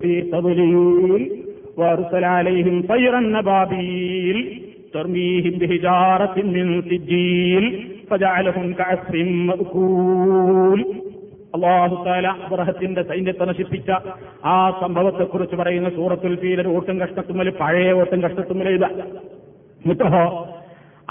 في 0.00 0.20
تضليل 0.24 1.22
وارسل 1.76 2.24
عليهم 2.26 2.82
طيرا 2.84 3.20
نبابيل 3.36 4.38
ترميهم 4.94 5.52
بحجارة 5.52 6.36
من 6.46 6.66
سجيل 6.82 7.64
فجعلهم 8.08 8.66
كعصف 8.74 9.14
مأكول 9.48 10.80
അള്ളാഹു 11.56 11.96
താല 12.04 12.28
അബ്രഹത്തിന്റെ 12.44 13.02
സൈന്യത്തെ 13.10 13.44
നശിപ്പിച്ച 13.44 13.88
ആ 14.46 14.54
സംഭവത്തെക്കുറിച്ച് 14.80 15.56
പറയുന്ന 15.60 15.88
സൂറത്തുൽ 15.96 16.34
ഫീൽ 16.40 16.60
ഒരു 16.62 16.70
ഓട്ടും 16.76 16.96
കഷ്ടത്തുമ്മൽ 17.02 17.48
പഴയ 17.60 17.90
ഓട്ടും 18.00 18.20
കഷ്ടത്തുമ്മൽ 18.24 18.68
എഴുത 18.70 18.86
എന്നിട്ടോ 19.80 20.22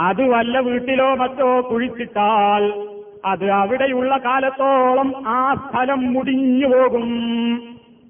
അത് 0.07 0.23
വല്ല 0.33 0.55
വീട്ടിലോ 0.67 1.07
മറ്റോ 1.21 1.49
കുഴിച്ചിട്ടാൽ 1.69 2.65
അത് 3.31 3.45
അവിടെയുള്ള 3.59 4.13
കാലത്തോളം 4.25 5.09
ആ 5.35 5.39
സ്ഥലം 5.63 6.01
മുടിഞ്ഞു 6.15 6.69
പോകും 6.73 7.07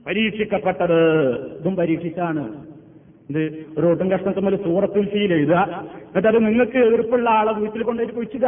പരീക്ഷിക്കപ്പെട്ടത്. 0.09 1.01
ഇതും 1.59 1.77
പരീക്ഷിച്ചാണ്. 1.77 2.69
ഇത് 3.31 3.67
ഒരു 3.79 3.87
ഒട്ടും 3.87 4.11
കഷ്ടത്തുമ്മൽ 4.11 4.57
സൂറത്തുൽ 4.57 5.07
ഫീൽ 5.07 5.33
എഴുതുക. 5.33 5.55
എന്നിട്ട് 5.85 6.29
അത് 6.29 6.47
നിങ്ങൾക്ക് 6.47 6.79
എതിർപ്പുള്ള 6.79 7.31
ആളെ 7.31 7.53
വീട്ടിൽ 7.53 7.83
കൊണ്ടുപോയി 7.83 8.15
കുഴിച്ചുക 8.15 8.47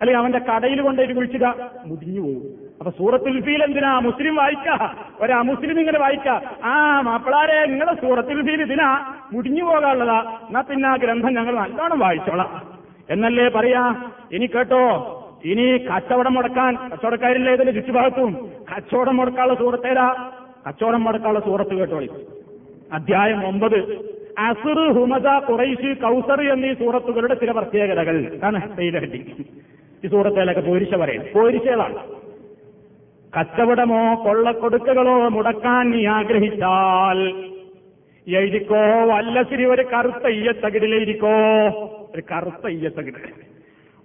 അല്ലെങ്കിൽ 0.00 0.18
അവന്റെ 0.18 0.38
കടയിൽ 0.38 0.80
കൊണ്ടുപോയി 0.80 1.14
കുഴിച്ചുക 1.14 1.54
മുടിഞ്ഞു 1.86 2.20
പോകും. 2.20 2.42
അപ്പൊ 2.78 2.90
സൂറത്തുൽ 2.90 3.40
ഫീൽ 3.40 3.62
എന്തിനാ? 3.62 3.98
മുസ്ലിം 3.98 4.34
വായിക്ക. 4.34 4.78
ഒരാ 5.20 5.42
മുസ്ലിം 5.42 5.80
ഇങ്ങനെ 5.80 5.98
വായിക്ക. 5.98 6.28
ആ 6.64 7.00
മാപ്പിളാരെ 7.00 7.66
നിങ്ങളുടെ 7.66 8.00
സൂറത്തുൽ 8.00 8.46
ഫീൽ 8.46 8.62
ഇതിനാ. 8.62 9.14
മുടിഞ്ഞു 9.32 9.64
പോകാനുള്ളതാ. 9.64 10.18
എന്നാ 10.48 10.60
പിന്നെ 10.60 10.88
ആ 10.88 10.96
ഗ്രന്ഥം 10.96 11.34
ഞങ്ങൾ 11.34 11.54
നല്ലോണം 11.54 11.98
വായിച്ചോളാം. 11.98 12.62
എന്നല്ലേ 13.10 13.48
പറയാ? 13.48 14.10
ഇനി 14.32 14.46
കേട്ടോ. 14.46 14.84
ഇനി 15.44 15.78
കച്ചവടം 15.78 16.34
മുടക്കാൻ. 16.34 16.74
കച്ചവടക്കാരില്ലേ 16.92 17.52
ഇതിന്റെ 17.52 17.72
ചുറ്റുഭാഗത്തും? 17.72 18.48
കച്ചവടം 18.76 19.16
മുടക്കാനുള്ള 19.16 19.58
സൂറത്തേരാ 19.58 20.32
കച്ചവടം 20.68 21.04
മടക്കാനുള്ള 21.04 21.40
സൂറത്ത് 21.40 21.74
കേട്ടോളി. 21.76 22.10
അധ്യായം 22.92 23.46
ഒമ്പത്. 23.46 23.78
അസുർ 24.38 24.92
ഹുമദ 24.92 25.44
കുറൈഷ് 25.44 25.96
കൗസർ 26.02 26.40
എന്നീ 26.52 26.74
സൂറത്തുകളുടെ 26.74 27.34
ചില 27.34 27.50
പ്രത്യേകതകൾ. 27.50 28.40
ആണ് 28.44 28.76
ഹെഡി 28.76 29.34
ഈ 30.04 30.08
സൂറത്തേലൊക്കെ 30.08 30.60
പോരിശ 30.60 30.94
പറയുന്നത്. 30.94 31.32
പോരിശകളാണ്. 31.32 31.98
കച്ചവടമോ 33.40 34.24
കൊള്ളക്കൊടുക്കകളോ 34.24 35.28
മുടക്കാൻ 35.28 35.90
നീ 35.90 36.06
ആഗ്രഹിച്ചാൽ 36.06 37.18
എഴുതിക്കോ 38.38 38.76
വല്ലശ്ശേരി 39.06 39.64
ഒരു 39.64 39.82
കറുത്ത 39.82 40.28
ഈയത്തകിടിലെഴുതിക്കോ 40.28 41.34
ഒരു 42.14 42.22
കറുത്ത 42.32 42.68
ഈയത്തകിട്. 42.68 43.20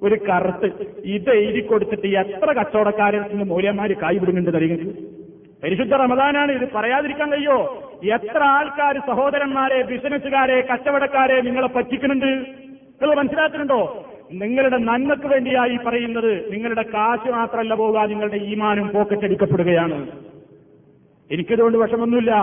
ഒരു 0.01 0.15
കറുത്ത് 0.15 0.69
ഇത് 1.05 1.29
എഴുതി 1.29 1.59
കൊടുത്തിട്ട് 1.59 2.07
എത്ര 2.07 2.51
കച്ചവടക്കാരിൽ 2.51 3.21
നിന്ന് 3.21 3.45
മൂല്യന്മാര് 3.45 3.95
കായ്പിടുന്നുണ്ട് 3.95 4.57
അറിയുന്നത് 4.57 5.18
പരിശുദ്ധ 5.63 5.93
റമദാനാണ് 5.93 6.51
ഇത് 6.51 6.69
പറയാതിരിക്കാൻ 6.75 7.31
കഴിയോ? 7.31 7.57
എത്ര 8.13 8.43
ആൾക്കാർ 8.43 8.97
സഹോദരന്മാരെ 8.97 9.81
ബിസിനസ്സുകാരെ 9.81 10.61
കച്ചവടക്കാരെ 10.61 11.41
നിങ്ങളെ 11.41 11.67
പറ്റിക്കുന്നുണ്ട്? 11.67 12.25
നിങ്ങൾ 12.25 13.15
മനസ്സിലാക്കുന്നുണ്ടോ? 13.15 14.05
നിങ്ങളുടെ 14.31 14.77
നന്മക്ക് 14.77 15.27
വേണ്ടിയായി 15.27 15.77
പറയുന്നത് 15.85 16.53
നിങ്ങളുടെ 16.53 16.81
കാശ് 16.81 17.31
മാത്രമല്ല 17.31 17.73
പോവുക 17.73 17.99
നിങ്ങളുടെ 17.99 18.35
ഈമാനും 18.35 18.89
പോക്കറ്റടിക്കപ്പെടുകയാണ് 18.89 20.07
എനിക്കിതുകൊണ്ട് 21.31 21.77
വിഷമൊന്നുമില്ല. 21.77 22.33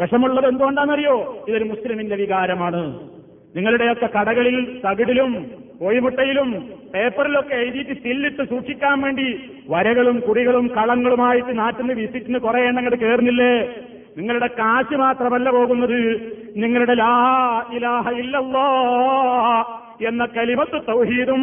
വിഷമുള്ളത് 0.00 0.46
എന്തുകൊണ്ടാണെന്നറിയോ? 0.46 1.44
ഇതൊരു 1.48 1.64
മുസ്ലിമിന്റെ 1.64 2.16
വികാരമാണ്. 2.16 2.82
നിങ്ങളുടെയൊക്കെ 3.54 4.08
കടകളിൽ 4.16 4.56
തകിടിലും 4.84 5.32
കോഴിമുട്ടയിലും 5.80 6.48
പേപ്പറിലൊക്കെ 6.94 7.54
എഴുതിയിട്ട് 7.54 7.94
സ്റ്റില്ലിട്ട് 7.98 8.42
സൂക്ഷിക്കാൻ 8.42 8.96
വേണ്ടി 9.00 9.26
വരകളും 9.68 10.16
കുടികളും 10.20 10.66
കളങ്ങളുമായിട്ട് 10.76 11.58
നാട്ടിന് 11.58 11.92
വിസിറ്റിന് 11.92 12.38
കുറെ 12.38 12.60
എണ്ണം 12.60 12.78
അങ്ങോട്ട് 12.78 13.04
കയറുന്നില്ലേ 13.04 13.52
നിങ്ങളുടെ 14.18 14.46
കാശ് 14.46 14.94
മാത്രമല്ല 14.96 15.48
പോകുന്നത്. 15.50 15.98
നിങ്ങളുടെ 16.62 16.94
ലാ 16.94 17.12
ഇലാഹ 17.76 18.10
ഇല്ലല്ലോ 18.22 18.68
എന്ന 20.08 20.22
കലിമത്ത് 20.26 20.78
തൗഹീദും 20.88 21.42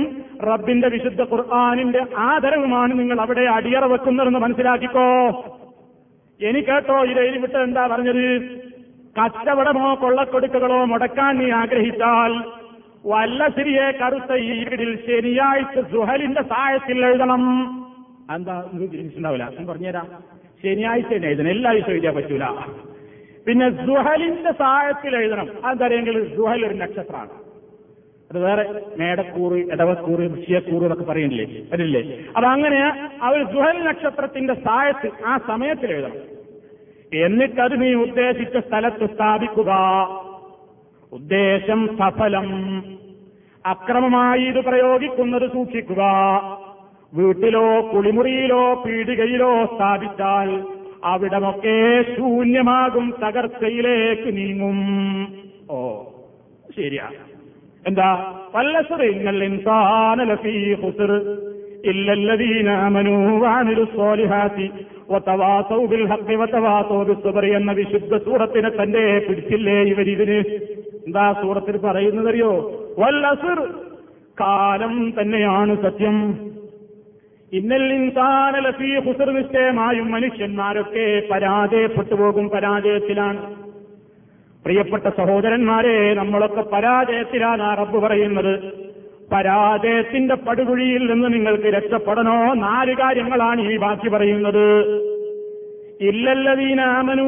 റബ്ബിന്റെ 0.50 0.88
വിശുദ്ധ 0.88 1.22
ഖുർആാനിന്റെ 1.22 2.02
ആദരവുമാണ് 2.18 3.00
നിങ്ങൾ 3.00 3.22
അവിടെ 3.22 3.46
അടിയറ 3.58 3.86
വെക്കുന്നതെന്ന് 3.86 4.40
മനസ്സിലാക്കിക്കോ. 4.40 5.08
എനിക്കേട്ടോ 6.40 6.94
കേട്ടോ 6.94 7.12
ഇത് 7.12 7.20
എഴുതിവിട്ട് 7.20 7.58
എന്താ 7.58 7.88
പറഞ്ഞത്? 7.88 8.26
കച്ചവടമോ 9.18 9.96
കൊള്ളക്കൊടുക്കുകളോ 9.96 10.86
മുടക്കാൻ 10.86 11.38
നീ 11.40 11.52
ആഗ്രഹിച്ചാൽ 11.52 12.34
വല്ല 13.06 13.44
വല്ലശ്ശേരിയെ 13.44 13.92
കറുത്ത 14.02 14.34
ഈടിൽ 14.34 14.92
ശനിയാഴ്ച 15.06 15.80
സുഹലിന്റെ 15.92 16.42
സഹായത്തിൽ 16.42 17.06
എഴുതണം. 17.06 17.44
എന്താ 18.36 18.56
ഉണ്ടാവില്ല 19.18 19.50
ഞാൻ 19.58 19.68
പറഞ്ഞുതരാം. 19.68 20.08
ശനിയാഴ്ച 20.64 21.14
തന്നെ 21.14 21.28
എഴുതണം. 21.28 21.50
എല്ലാ 21.50 21.72
ആഴ്ച 21.72 21.90
എഴുതിയാൽ 21.90 22.14
പറ്റൂല. 22.14 22.46
പിന്നെ 23.48 23.70
സുഹലിന്റെ 23.86 24.52
സഹായത്തിൽ 24.52 25.16
എഴുതണം. 25.16 25.50
അതറിയെങ്കിൽ 25.66 26.36
സുഹൽ 26.36 26.66
ഒരു 26.68 26.74
നക്ഷത്രമാണ്. 26.74 27.34
അത് 28.32 28.40
വേറെ 28.40 28.64
മേടക്കൂറ് 29.00 29.58
ഇടവക്കൂറ് 29.74 30.24
ഋഷിയക്കൂറ് 30.36 30.84
എന്നൊക്കെ 30.84 31.04
പറയുന്നില്ലേ 31.04 31.46
അതില്ലേ 31.74 32.02
അങ്ങനെ 32.54 32.80
അവർ 33.22 33.44
സുഹൽ 33.54 33.78
നക്ഷത്രത്തിന്റെ 33.90 34.54
സഹായത്തിൽ 34.54 35.12
ആ 35.26 35.38
സമയത്തിൽ 35.48 35.92
എഴുതണം. 35.92 36.35
എന്നിട്ടത് 37.16 37.82
നീ 37.82 37.94
ഉദ്ദേശിച്ച 37.94 38.58
സ്ഥലത്ത് 38.58 39.06
സ്ഥാപിക്കുക. 39.06 39.74
ഉദ്ദേശം 41.14 41.98
സഫലം. 41.98 42.84
അക്രമമായി 43.66 44.42
ഇത് 44.42 44.60
പ്രയോഗിക്കുന്നത് 44.60 45.52
സൂക്ഷിക്കുക. 45.52 46.04
വീട്ടിലോ 47.14 47.94
കുളിമുറിയിലോ 47.94 48.84
പീടികയിലോ 48.86 49.66
സ്ഥാപിച്ചാൽ 49.66 50.64
അവിടമൊക്കെ 51.04 52.06
ശൂന്യമാകും 52.18 53.14
തകർച്ചയിലേക്ക് 53.24 54.38
നീങ്ങും. 54.38 54.78
ഓ 55.72 56.04
ശരിയാ. 56.78 57.10
എന്താ? 57.88 58.34
ഇന്നൽ 59.04 59.44
ഇൻസാനലഫീ 59.44 60.74
ഹുസർ 60.74 61.12
ഇല്ലല്ലദീന 61.86 62.70
ആമനൂ 62.70 63.40
വഅമിലു 63.40 63.84
എന്ന 67.48 67.72
വിശുദ്ധ 67.72 68.18
സൂറത്തിനെ 68.18 68.70
തന്നെ 68.70 69.22
പിടിച്ചില്ലേ 69.30 69.82
ഇവരിതിന് 69.82 70.38
എന്താ 71.06 71.34
സൂറത്തിൽ 71.34 71.78
പറയുന്നതറിയോ? 71.78 72.72
വല്ലസുർ 73.00 73.74
കാലം 74.40 75.14
തന്നെയാണ് 75.22 75.82
സത്യം. 75.82 76.40
ഇന്നൽ 77.54 77.94
ഇൻസാനലഫീ 77.94 79.00
ഹുസർ 79.00 79.32
നിശ്ചയമായും 79.32 80.12
മനുഷ്യന്മാരൊക്കെ 80.12 81.24
പരാജയപ്പെട്ടു 81.32 82.16
പോകും 82.16 82.50
പരാജയത്തിലാണ്. 82.50 83.56
പ്രിയപ്പെട്ട 84.64 85.08
സഹോദരന്മാരെ 85.08 86.14
നമ്മളൊക്കെ 86.14 86.62
പരാജയത്തിലാണ് 86.62 87.62
ആ 87.62 87.74
റബ്ബ് 87.74 87.98
പറയുന്നത്. 87.98 88.85
പരാജയത്തിന്റെ 89.32 90.36
പടുകുഴിയിൽ 90.36 91.12
നിന്ന് 91.12 91.34
നിങ്ങൾക്ക് 91.34 91.64
രക്ഷപ്പെടണോ? 91.64 92.54
നാല് 92.54 92.94
കാര്യങ്ങളാണ് 92.96 93.72
ഈ 93.72 93.78
ബാക്കി 93.78 94.10
പറയുന്നത്. 94.10 94.68
ഇല്ലല്ലതീനാമനു 96.02 97.28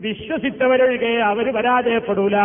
വിശ്വസിച്ചവരൊഴികെ 0.00 1.12
അവർ 1.20 1.52
പരാജയപ്പെടൂല. 1.52 2.36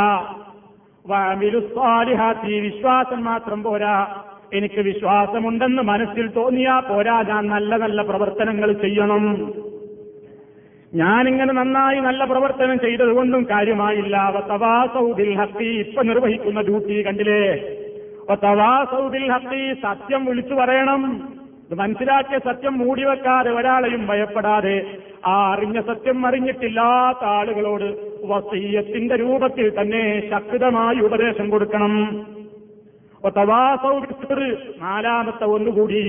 വിലുസ്വാലിഹാത്തി 1.37 2.59
വിശ്വാസം 2.59 3.23
മാത്രം 3.23 3.63
പോരാ. 3.63 4.07
എനിക്ക് 4.53 4.81
വിശ്വാസമുണ്ടെന്ന് 4.81 5.81
മനസ്സിൽ 5.81 6.27
തോന്നിയാ 6.27 6.79
പോരാ. 6.79 7.21
ഞാൻ 7.21 7.47
നല്ല 7.47 7.77
നല്ല 7.77 8.01
പ്രവർത്തനങ്ങൾ 8.01 8.71
ചെയ്യണം. 8.73 9.53
ഞാനിങ്ങനെ 10.93 11.53
നന്നായി 11.53 11.99
നല്ല 11.99 12.25
പ്രവർത്തനം 12.25 12.79
ചെയ്തതുകൊണ്ടും 12.79 13.47
കാര്യമായില്ല. 13.51 14.33
വത്തവാസൗദിൽ 14.35 15.33
ഹത്തി 15.33 15.69
ഇപ്പൊ 15.79 16.03
നിർവഹിക്കുന്ന 16.03 16.61
ഡ്യൂട്ടി 16.61 17.05
കണ്ടില്ലേ? 17.05 17.45
സത്യം 19.83 20.25
വിളിച്ചു 20.25 20.53
പറയണം. 20.53 21.01
മനസ്സിലാക്കിയ 21.77 22.37
സത്യം 22.37 22.77
മൂടിവെക്കാതെ 22.77 23.51
ഒരാളെയും 23.51 24.07
ഭയപ്പെടാതെ 24.07 24.97
ആ 25.27 25.53
അറിഞ്ഞ 25.53 25.81
സത്യം 25.81 26.27
അറിഞ്ഞിട്ടില്ലാത്ത 26.27 27.23
ആളുകളോട് 27.25 27.87
വസീയത്തിന്റെ 28.25 29.15
രൂപത്തിൽ 29.15 29.81
തന്നെ 29.81 30.29
ശക്തമായി 30.29 30.99
ഉപദേശം 30.99 31.49
കൊടുക്കണം. 31.49 31.93
നാലാമത്തെ 34.81 35.45
ഒന്നുകൂടി 35.45 36.03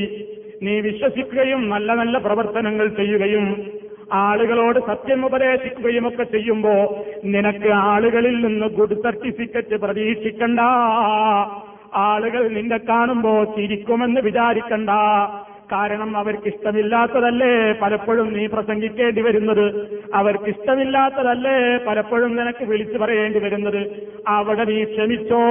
നീ 0.63 0.81
വിശ്വസിക്കുകയും 0.81 1.69
നല്ല 1.71 1.95
നല്ല 1.95 2.19
പ്രവർത്തനങ്ങൾ 2.19 2.89
ചെയ്യുകയും 2.89 3.73
ആളുകളോട് 4.13 4.79
സത്യം 4.87 5.27
ഉപദേശിക്കുകയും 5.27 6.09
ഒക്കെ 6.09 6.23
ചെയ്യുമ്പോ 6.23 7.05
നിനക്ക് 7.25 7.69
ആളുകളിൽ 7.69 8.47
നിന്ന് 8.47 8.67
ഗുഡ് 8.67 9.03
സർട്ടിഫിക്കറ്റ് 9.03 9.77
പ്രതീക്ഷിക്കണ്ട. 9.77 10.61
ആളുകൾ 11.95 12.49
നിന്നെ 12.49 12.77
കാണുമ്പോ 12.77 13.45
ചിരിക്കുമെന്ന് 13.45 14.21
വിചാരിക്കണ്ട. 14.21 14.91
കാരണം 15.73 16.17
അവർക്കിഷ്ടമില്ലാത്തതല്ലേ 16.17 17.73
പലപ്പോഴും 17.73 18.33
നീ 18.33 18.47
പ്രസംഗിക്കേണ്ടി 18.47 19.23
വരുന്നത്. 19.23 19.99
അവർക്കിഷ്ടമില്ലാത്തതല്ലേ 20.15 21.85
പലപ്പോഴും 21.87 22.37
നിനക്ക് 22.37 22.65
വിളിച്ചു 22.65 22.99
പറയേണ്ടി 22.99 23.39
വരുന്നത്. 23.39 24.09
അവിടെ 24.29 24.65
നീ 24.65 24.85
ക്ഷമിച്ചോ. 24.85 25.43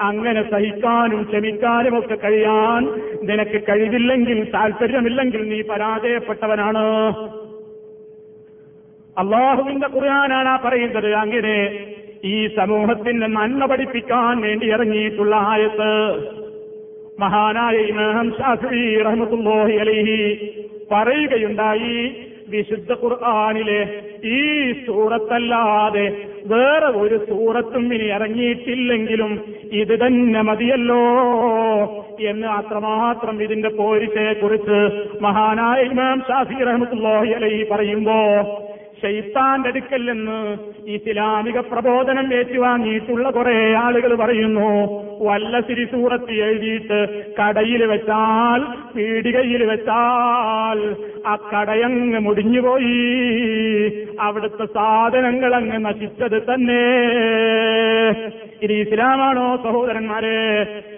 അങ്ങനെ 0.00 0.50
സഹിക്കാനും 0.50 1.22
ക്ഷമിക്കാനും 1.22 1.98
ഒക്കെ 1.98 2.14
കഴിയാൻ 2.14 2.84
നിനക്ക് 3.22 3.62
കഴിവില്ലെങ്കിൽ 3.68 4.52
താല്പര്യമില്ലെങ്കിൽ 4.54 5.48
നീ 5.48 5.62
പരാജയപ്പെട്ടവനാണ്. 5.62 7.10
അള്ളാഹുവിന്റെ 9.18 9.86
ഖുർആനാണ് 9.86 10.48
ആ 10.48 10.56
പറയുന്നത്. 10.64 11.14
അങ്ങനെ 11.14 11.86
ഈ 12.22 12.34
സമൂഹത്തിന് 12.56 13.28
നന്മ 13.36 13.66
പഠിപ്പിക്കാൻ 13.66 14.34
വേണ്ടി 14.40 14.66
ഇറങ്ങിയിട്ടുള്ള 14.66 15.34
ആയത്ത് 15.46 15.92
മഹാനായ 17.18 17.78
ഇമാം 17.86 18.28
ഷാഫി 18.38 18.82
റഹ്മത്തുല്ലാഹി 19.02 19.74
അലൈഹി 19.78 20.20
പറയുകയുണ്ടായി 20.92 21.96
വിശുദ്ധ 22.48 22.92
ഖുർആനിലെ 23.02 23.80
ഈ 24.32 24.40
സൂറത്തല്ലാതെ 24.86 26.06
വേറെ 26.46 26.88
ഒരു 26.98 27.16
സൂറത്തും 27.28 27.84
ഇനി 27.94 28.06
ഇറങ്ങിയിട്ടില്ലെങ്കിലും 28.06 29.32
ഇത് 29.72 29.94
തന്നെ 30.00 30.42
മതിയല്ലോ 30.42 31.02
എന്ന് 32.28 32.48
അത്രമാത്രം 32.50 33.36
ഇതിന്റെ 33.42 33.70
പോരിച്ചയെ 33.70 34.34
കുറിച്ച് 34.34 34.80
മഹാനായ 35.20 35.80
ഇമാം 35.82 36.20
ഷാഫി 36.28 36.58
റഹ്മത്തുല്ലാഹി 36.64 37.32
അലൈഹി 37.32 37.64
പറയുമ്പോ 37.72 38.18
ഷെയ്ത്താന്റെ 39.02 39.68
അടുക്കൽ 39.68 40.12
നിന്ന് 40.12 40.56
ഇസ്ലാമിക 40.86 41.58
പ്രബോധനം 41.58 42.34
ഏറ്റുവാങ്ങിയിട്ടുള്ള 42.34 43.30
കുറെ 43.30 43.74
ആളുകൾ 43.74 44.14
പറയുന്നു 44.14 44.68
വല്ല 45.20 45.60
സിരി 45.60 45.84
സൂറത്ത് 45.84 46.32
എഴുതിയിട്ട് 46.32 46.98
കടയിൽ 47.40 47.84
വെച്ചാൽ 47.84 48.60
പീടികയിൽ 48.96 49.62
വെച്ചാൽ 49.64 50.78
ആ 51.26 51.34
കടയങ്ങ് 51.52 52.18
മുടിഞ്ഞുപോയി. 52.18 52.96
അവിടുത്തെ 54.20 54.64
സാധനങ്ങൾ 54.64 55.54
അങ്ങ് 55.54 55.84
നശിച്ചത് 55.84 56.42
തന്നെ. 56.42 56.82
ഇത് 58.62 58.72
ഇസ്ലാമാണോ 58.72 59.56
സഹോദരന്മാരെ? 59.56 60.38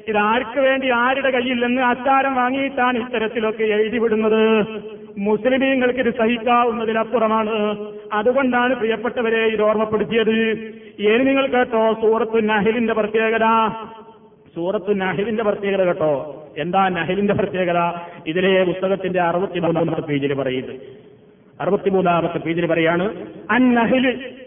ഇത് 0.08 0.16
ആർക്ക് 0.16 0.60
വേണ്ടി 0.60 0.90
ആരുടെ 0.90 1.30
കയ്യിൽ 1.30 1.66
നിന്ന് 1.66 1.82
അച്ചാരം 1.82 2.34
വാങ്ങിയിട്ടാണ് 2.34 2.98
ഇത്തരത്തിലൊക്കെ 2.98 3.64
എഴുതി 3.64 3.98
വിടുന്നത് 3.98 4.42
മുസ്ലിമീങ്ങൾക്ക് 5.18 6.00
ഇത് 6.00 6.14
സഹിക്കാവുന്നതിലപ്പുറമാണ്. 6.14 7.76
അതുകൊണ്ടാണ് 8.12 8.74
പ്രിയപ്പെട്ടവരെ 8.74 9.46
ഇത് 9.46 9.62
ഓർമ്മപ്പെടുത്തിയത്. 9.62 10.30
ഇനി 10.98 11.24
നിങ്ങൾ 11.24 11.46
കേട്ടോ 11.46 11.94
സൂറത്തു 11.94 12.40
നഹിലിന്റെ 12.40 12.94
പ്രത്യേകത. 12.94 13.46
സൂറത്തു 14.54 14.92
നഹിലിന്റെ 14.92 15.42
പ്രത്യേകത 15.42 15.84
കേട്ടോ. 15.84 16.44
എന്താ 16.58 16.88
നഹിലിന്റെ 16.88 17.34
പ്രത്യേകത? 17.34 17.78
ഇതിലെ 18.26 18.64
പുസ്തകത്തിന്റെ 18.64 19.20
അറുപത്തിമൂന്നാമത്തെ 19.20 20.00
പേജിൽ 20.00 20.34
പറയുന്നത്. 20.34 20.80
അറുപത്തിമൂന്നാമത്തെ 21.60 22.38
പേജിൽ 22.38 22.66
പറയാണ് 22.66 23.26
അൻ 23.50 23.74
സൂറത്തു 23.74 24.43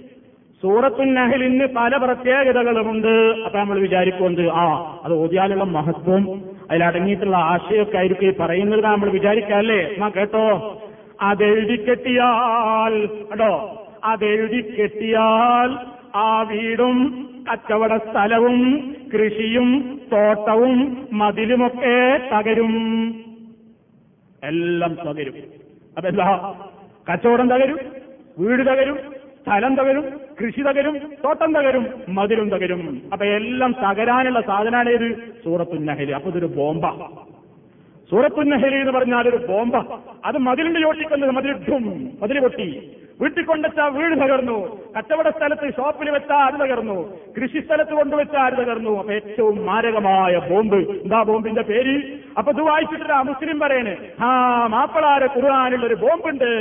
നഹിലിന് 0.63 1.65
പല 1.65 1.97
പ്രത്യേകതകളുമുണ്ട്. 1.97 3.43
അപ്പൊ 3.45 3.59
നമ്മൾ 3.59 3.79
വിചാരിക്കുന്നത് 3.79 4.49
ആ 4.49 4.63
അത് 5.03 5.13
ഓതിയാലുള്ള 5.13 5.63
മഹത്വം 5.63 6.41
അതിലടങ്ങിയിട്ടുള്ള 6.71 7.35
ആശയമൊക്കെ 7.35 7.97
ആയിരിക്കും 7.97 8.35
പറയുന്നത്. 8.39 8.83
നമ്മൾ 8.83 9.09
വിചാരിക്കല്ലേ? 9.09 9.75
എന്നാ 9.75 10.09
കേട്ടോ? 10.09 10.81
അതെഴുതി 11.21 11.85
കെട്ടിയാൽ 11.89 13.05
കേട്ടോ 13.05 13.83
അതെഴുതി 14.03 14.61
കെട്ടിയാൽ 14.61 15.69
ആ 16.15 16.41
വീടും 16.41 16.97
കച്ചവട 17.51 17.97
സ്ഥലവും 17.97 18.57
കൃഷിയും 19.13 19.99
തോട്ടവും 20.11 21.07
മതിലുമൊക്കെ 21.13 22.29
തകരും. 22.33 22.73
എല്ലാം 24.43 24.97
തകരും. 25.07 25.33
അതെല്ലാം 25.97 26.55
കച്ചവടം 27.13 27.49
തകരും 27.49 27.79
വീട് 28.39 28.61
തകരും 28.61 28.97
സ്ഥലം 29.43 29.75
തകരും 29.75 30.26
കൃഷി 30.41 30.61
തകരും 30.61 30.99
തോട്ടം 31.23 31.53
തകരും 31.53 31.87
മതിലും 32.09 32.49
തകരും. 32.49 33.01
അപ്പൊ 33.13 33.25
എല്ലാം 33.25 33.75
തകരാനുള്ള 33.89 34.41
സാധനമാണ് 34.41 34.89
ഏത്? 34.89 35.15
സൂറത്തുന്നഹലി. 35.45 36.11
അപ്പൊ 36.11 36.29
ഇതൊരു 36.29 36.45
ബോംബ. 36.45 36.87
സൂറത്തുന്നഹലി 38.11 38.75
എന്ന് 38.75 38.91
പറഞ്ഞാൽ 38.91 39.29
ഒരു 39.29 39.37
ബോംബ. 39.37 39.77
അത് 40.25 40.37
മതിലിന്റെ 40.37 40.79
യോട്ടിക്കുന്നത് 40.79 41.31
മതിലിട്ടും 41.31 42.11
മതിൽ 42.21 42.39
പൊട്ടി. 42.39 42.91
വീട്ടിൽ 43.21 43.43
കൊണ്ടുവച്ച 43.43 43.79
വീട് 43.79 44.15
തകർന്നു. 44.19 44.81
കച്ചവട 44.97 45.29
സ്ഥലത്ത് 45.29 45.73
ഷോപ്പിൽ 45.73 46.09
വെച്ചാൽ 46.09 46.37
അത് 46.37 46.53
തകർന്നു. 46.53 47.17
കൃഷി 47.37 47.59
സ്ഥലത്ത് 47.59 47.91
കൊണ്ടുവച്ചാൽ 47.91 48.39
അത് 48.39 48.53
തകർന്നു. 48.53 48.99
അപ്പൊ 48.99 49.13
ഏറ്റവും 49.13 49.65
മാരകമായ 49.65 50.41
ബോംബ്. 50.49 50.75
എന്താ 50.75 51.23
ബോംബിന്റെ 51.23 51.61
പേര്? 51.61 51.95
അപ്പൊ 52.37 52.51
ഇത് 52.51 52.61
വായിച്ചിട്ടാ 52.61 53.21
മുസ്ലിം 53.21 53.59
പറയണ്. 53.59 53.95
ആ 54.23 54.29
മാപ്പിളാര 54.67 55.25
ഖുർആാനുള്ള 55.25 55.85
ഒരു 55.85 55.95
ബോംബുണ്ട്. 55.95 56.51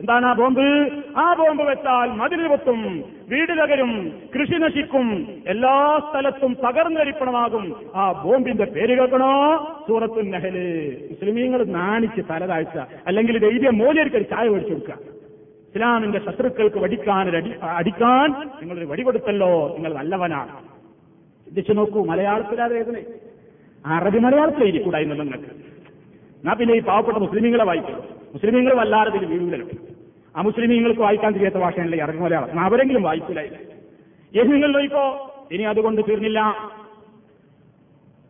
എന്താണ് 0.00 0.26
ആ 0.26 0.32
ബോംബ്? 0.32 0.90
ആ 1.16 1.34
ബോംബ് 1.34 1.62
വെച്ചാൽ 1.62 2.08
മതിൽ 2.08 2.48
പൊത്തും 2.48 3.04
വീട് 3.28 3.52
തകരും 3.52 4.12
കൃഷി 4.34 4.58
നശിക്കും 4.58 5.28
എല്ലാ 5.46 5.98
സ്ഥലത്തും 6.10 6.56
തകർന്നരിപ്പണമാകും. 6.68 7.76
ആ 7.94 8.12
ബോംബിന്റെ 8.12 8.64
പേര് 8.64 8.98
കേൾക്കണോ? 8.98 9.32
സൂറത്തു 9.88 10.20
നഹൽ. 10.20 10.58
മുസ്ലിമീങ്ങൾ 11.10 11.64
നാണിച്ച് 11.64 12.20
തലതാഴ്ച 12.30 12.78
അല്ലെങ്കിൽ 13.06 13.38
ധൈര്യം 13.38 13.78
മോലിയർക്ക് 13.78 14.30
ചായ 14.30 14.48
മേടിച്ചു 14.48 14.74
കൊടുക്കുക. 14.74 15.17
ഇസ്ലാമിന്റെ 15.68 16.20
ശത്രുക്കൾക്ക് 16.26 16.78
വടിക്കാൻ 16.84 17.26
അടിക്കാൻ 17.80 18.28
നിങ്ങളൊരു 18.60 18.86
വടികൊടുത്തല്ലോ 18.92 19.50
നിങ്ങൾ 19.74 19.92
നല്ലവനാണ്. 19.98 20.52
ചിന്തിച്ചു 21.46 21.72
നോക്കൂ 21.78 22.00
മലയാളത്തിലാതെ 22.10 22.78
അറബി 23.84 24.18
മലയാളത്തിൽ 24.26 24.62
എഴുതിക്കൂടായിരുന്നു 24.68 25.16
നിങ്ങൾക്ക്. 25.22 25.50
എന്നാ 26.40 26.52
പിന്നെ 26.60 26.74
ഈ 26.78 26.82
പാവപ്പെട്ട 26.88 27.18
മുസ്ലിമീങ്ങളെ 27.24 27.64
വായിക്കും 27.70 27.98
മുസ്ലിമീങ്ങൾ 28.34 28.72
വല്ലാതെ 28.80 29.10
ഇതിൽ 29.12 29.28
വീഴൂലല്ലോ 29.32 29.68
ആ 30.36 30.42
മുസ്ലിമീങ്ങൾക്ക് 30.48 31.02
വായിക്കാൻ 31.06 31.30
തിരിയാത്ത 31.36 31.60
ഭാഷയല്ലേ 31.64 32.00
അറബി 32.06 32.18
മലയാളം. 32.24 32.60
അവരെങ്കിലും 32.68 33.06
ഏത് 34.38 34.48
നിങ്ങൾ 34.54 34.70
നോയിക്കോ 34.76 35.04
ഇനി 35.54 35.64
അതുകൊണ്ട് 35.72 36.00
തീർന്നില്ല. 36.08 36.40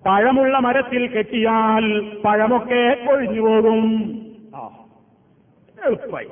പഴമുള്ള 0.02 0.56
മരത്തിൽ 0.66 1.02
കെട്ടിയാൽ 1.14 1.84
പഴമൊക്കെ 2.24 2.82
കൊഴിഞ്ഞു 3.06 3.42
പോകും 3.46 3.80
ആ 4.58 4.60
എളുപ്പമായി. 5.78 6.28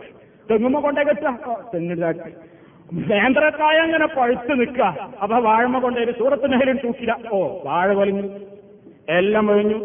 തെങ്ങുമ്മ 0.50 0.80
കൊണ്ടേ 0.80 1.02
കെട്ടാം 1.02 1.38
തെങ്ങിടാക്കി 1.74 2.30
നേന്ത്രക്കായ 2.92 3.76
അങ്ങനെ 3.76 4.06
പഴുത്ത് 4.06 4.60
നിൽക്കുക. 4.60 5.08
അപ്പൊ 5.22 5.38
വാഴമ 5.38 5.78
കൊണ്ടേ 5.78 6.12
സൂറത്ത് 6.18 6.52
നെഹലും 6.52 6.76
തൂക്കില്ല 6.84 7.16
ഓ 7.32 7.38
വാഴ 7.64 7.88
വലിഞ്ഞു 7.92 8.28
എല്ലാം 9.08 9.50
ഒഴിഞ്ഞു. 9.50 9.78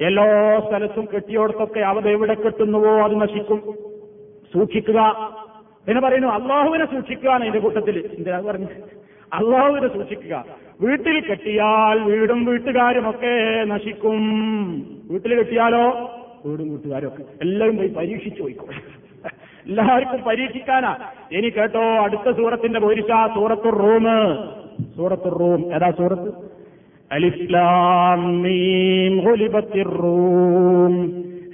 എല്ലാ 0.00 0.24
സ്ഥലത്തും 0.68 1.08
കെട്ടിയോടത്തൊക്കെ 1.14 1.80
അവത് 1.80 2.08
എവിടെ 2.08 2.34
കെട്ടുന്നുവോ 2.34 2.92
അത് 3.04 3.20
നശിക്കും. 3.20 3.60
സൂക്ഷിക്കുക. 4.52 5.00
പിന്നെ 5.86 6.00
പറയുന്നു 6.00 6.28
അള്ളാഹുവിനെ 6.28 6.84
സൂക്ഷിക്കുക 6.84 7.30
ആണ് 7.30 7.42
ഇതിന്റെ 7.44 7.58
കൂട്ടത്തിൽ 7.58 7.96
എന്താ 8.18 8.40
പറഞ്ഞു? 8.40 8.68
അള്ളാഹുവിനെ 9.32 9.88
സൂക്ഷിക്കുക. 9.88 10.44
വീട്ടിൽ 10.80 11.20
കെട്ടിയാൽ 11.20 11.98
വീടും 12.02 12.44
വീട്ടുകാരും 12.44 13.10
ഒക്കെ 13.10 13.32
നശിക്കും. 13.64 14.20
വീട്ടിൽ 15.10 15.34
കെട്ടിയാലോ? 15.38 15.84
വീടും 16.46 16.70
വീട്ടുകാരും 16.70 17.08
ഒക്കെ 17.08 17.22
എല്ലാവരും 17.42 17.76
പോയി 17.76 17.88
പരീക്ഷിച്ചു 17.88 18.42
പോയിക്കോ. 18.42 18.66
എല്ലാവർക്കും 19.69 20.21
പരീക്ഷിക്കാനാ 20.21 20.91
ഇനി 21.37 21.49
കേട്ടോ 21.49 21.85
അടുത്ത 22.03 22.35
സൂറത്തിന്റെ 22.37 22.79
പോരിശ 22.79 23.11
സൂറത്തു 23.35 23.71
റൂം 23.79 24.05
സൂറത്തു 24.97 25.31
റൂം 25.39 25.63
ഏതാ 25.75 25.89
സൂറത്ത് 25.99 26.29
അലിസ്ലാം 27.11 28.21
റൂം 29.97 30.95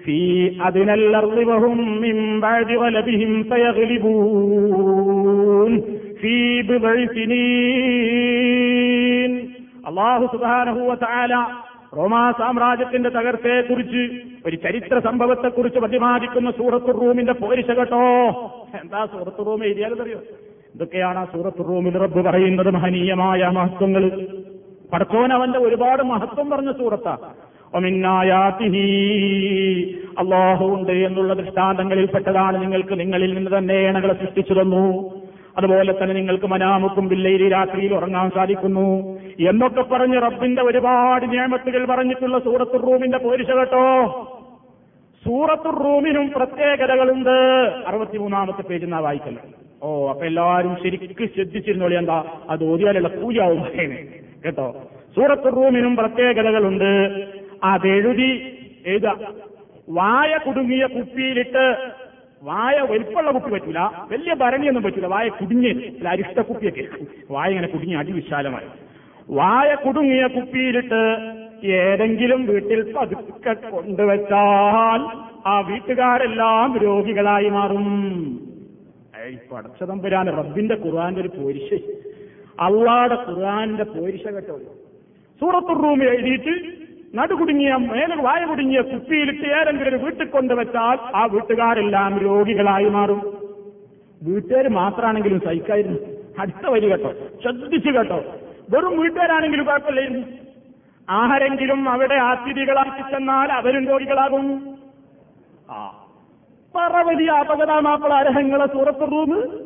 في 0.05 0.22
أدنى 0.60 0.93
الأرض 0.93 1.38
وهم 1.39 1.77
من 2.01 2.17
بعد 2.39 2.72
غلبهم 2.74 3.31
سيغلبون 3.45 4.91
في 6.17 6.36
بضع 6.63 7.05
سنين 7.07 8.51
الله 9.88 10.27
سبحانه 10.27 10.77
وتعالى 10.81 11.41
റോമാ 11.97 12.32
സാമ്രാജ്യത്തിന്റെ 12.32 13.09
തകർച്ചയെക്കുറിച്ച് 13.09 14.11
ഒരു 14.47 14.56
ചരിത്ര 14.56 14.99
സംഭവത്തെക്കുറിച്ച് 14.99 15.78
പ്രതിപാദിക്കുന്ന 15.78 16.50
സൂറത്തു 16.50 16.87
റൂമിന്റെ 16.87 17.32
പോരിശ 17.32 17.70
കേട്ടോ? 17.70 18.02
എന്താ 18.82 19.06
സൂറത്തു 19.06 19.42
റൂം 19.42 19.64
എഴുതിയാലറിയോ 19.64 20.18
ഇതൊക്കെയാണ് 20.75 21.18
ആ 21.18 21.25
സൂറത്തു 21.25 21.62
റൂമിൽ 21.62 21.99
റബ്ബ് 21.99 22.25
പറയുന്നത്? 22.25 22.70
മഹനീയമായ 22.70 23.50
മഹത്വങ്ങൾ. 23.52 24.26
പടക്കോൻ 24.92 25.32
അവന്റെ 25.32 25.59
ഒരുപാട് 25.59 26.02
മഹത്വം 26.02 26.50
പറഞ്ഞ 26.50 26.73
സൂറത്താ. 26.73 27.18
അള്ളാഹു 30.18 30.64
ഉണ്ട് 30.64 30.92
എന്നുള്ള 30.92 31.35
ദൃഷ്ടാന്തങ്ങളിൽപ്പെട്ടതാണ് 31.35 32.62
നിങ്ങൾക്ക് 32.62 33.00
നിങ്ങളിൽ 33.00 33.35
നിന്ന് 33.35 33.59
തന്നെ 33.59 33.73
ഏണകളെ 33.73 34.14
സൃഷ്ടിച്ചു 34.14 34.52
തന്നു. 34.52 35.19
അതുപോലെ 35.57 35.92
തന്നെ 35.92 36.14
നിങ്ങൾക്ക് 36.14 36.47
മനാമുക്കും 36.47 37.09
ബില്ലയിൽ 37.09 37.52
രാത്രിയിൽ 37.52 37.95
ഉറങ്ങാൻ 37.95 38.30
സാധിക്കുന്നു. 38.30 39.21
എന്നൊക്കെ 39.49 39.83
പറഞ്ഞ് 39.83 40.23
റബ്ബിന്റെ 40.23 40.62
ഒരുപാട് 40.62 41.33
നിയമത്തുകൾ 41.33 41.85
പറഞ്ഞിട്ടുള്ള 41.85 42.38
സൂറത്തു 42.38 42.76
റൂമിന്റെ 42.76 43.19
പോരിശ 43.19 43.50
കേട്ടോ. 43.50 43.87
സൂറത്തു 45.25 45.71
റൂമിനും 45.85 46.30
പ്രത്യേകതകളുണ്ട്. 46.37 47.37
അറുപത്തിമൂന്നാമത്തെ 47.87 48.62
പേജ് 48.62 48.85
എന്നാ 48.85 48.99
വായിക്കുന്നത് 48.99 49.45
ഓ 49.83 50.09
അപ്പൊ 50.09 50.25
എല്ലാവരും 50.25 50.76
ശരിക്കും 50.83 51.28
ശ്രദ്ധിച്ചിരുന്നോളി 51.35 51.95
എന്താ? 51.95 52.25
അത് 52.50 52.64
ഓതിയാലുള്ള 52.64 53.09
പൂജാവും 53.09 53.62
കേട്ടോ? 54.45 54.83
സൂറത്തു 55.16 55.49
റൂമിനും 55.49 55.97
പ്രത്യേകതകളുണ്ട്. 55.97 56.90
അതെഴുതി 57.64 58.57
എഴുതാ. 58.87 59.14
വായ 59.88 60.38
കുടുങ്ങിയ 60.47 60.87
കുപ്പിയിലിട്ട് 60.87 61.76
വായ 62.42 62.76
വലിപ്പുള്ള 62.90 63.30
കുപ്പി 63.30 63.50
പറ്റൂല 63.50 63.78
വലിയ 64.11 64.35
ഭരണിയൊന്നും 64.35 64.82
പറ്റൂല. 64.82 65.06
വായ 65.06 65.28
കുടുങ്ങിയ 65.28 65.73
അരിഷ്ട 66.09 66.40
കുപ്പിയൊക്കെ 66.40 66.85
വായ 67.30 67.49
ഇങ്ങനെ 67.49 67.68
കുടുങ്ങി 67.68 67.94
അതിവിശാലമായി. 67.94 68.68
വായ 69.30 69.75
കുടുങ്ങിയ 69.75 70.26
കുപ്പിയിലിട്ട് 70.26 71.02
ഏതെങ്കിലും 71.66 72.47
വീട്ടിൽ 72.47 72.80
പതുക്കെ 72.92 73.52
കൊണ്ടുവച്ചാൽ 73.52 75.02
ആ 75.47 75.61
വീട്ടുകാരെല്ലാം 75.61 76.78
രോഗികളായി 76.78 77.49
മാറും. 77.49 77.87
പടച്ചതമ്പുരാൻ 79.52 80.26
റബ്ബിന്റെ 80.26 80.76
ഖുർആന്റെ 80.85 81.20
ഒരു 81.20 81.28
പോരിശ. 81.28 81.75
അള്ളാടെ 82.61 83.16
ഖുർആന്റെ 83.28 83.85
പോരിശ 83.85 84.25
കേട്ടോ. 84.28 84.59
സൂറത്തുർ 85.40 85.78
റൂം 85.82 86.00
എഴുതിയിട്ട് 86.11 86.79
നടുകുടുങ്ങിയ 87.14 87.75
മേലെ 87.75 88.17
വായ 88.17 88.45
കുടുങ്ങിയ 88.45 88.81
കുപ്പിയിലിട്ട് 88.81 89.45
ഏതെങ്കിലും 89.45 89.88
ഒരു 89.88 89.97
വീട്ടിൽ 89.97 90.25
കൊണ്ടുവച്ചാൽ 90.25 91.17
ആ 91.17 91.25
വീട്ടുകാരെല്ലാം 91.25 92.19
രോഗികളായി 92.19 92.88
മാറും. 92.88 93.49
വീട്ടുകാർ 94.23 94.69
മാത്രമാണെങ്കിലും 94.69 95.40
സഹിക്കായിരുന്നു. 95.40 95.99
അടുത്ത 96.38 96.67
വരി 96.67 96.90
കേട്ടോ. 96.90 97.12
ശ്രദ്ധിച്ചു 97.43 97.90
കേട്ടോ. 97.90 98.25
വെറും 98.71 99.00
വീട്ടുകാരാണെങ്കിലും 99.00 99.67
കുഴപ്പമില്ലായിരുന്നു 99.67 100.26
ആരെങ്കിലും 101.11 101.88
അവിടെ 101.88 102.14
ആതിഥികളാക്കി 102.14 103.11
ചെന്നാൽ 103.11 103.52
അവരും 103.52 103.87
രോഗികളാകും. 103.87 104.75
ആ. 105.71 106.07
പറ 106.76 107.02
വലിയ 107.02 107.31
അപകടമാപ്പിള 107.31 108.12
അരഹങ്ങളെ 108.12 108.67
സൂറത്ത് 108.67 109.00
റൂം 109.00 109.61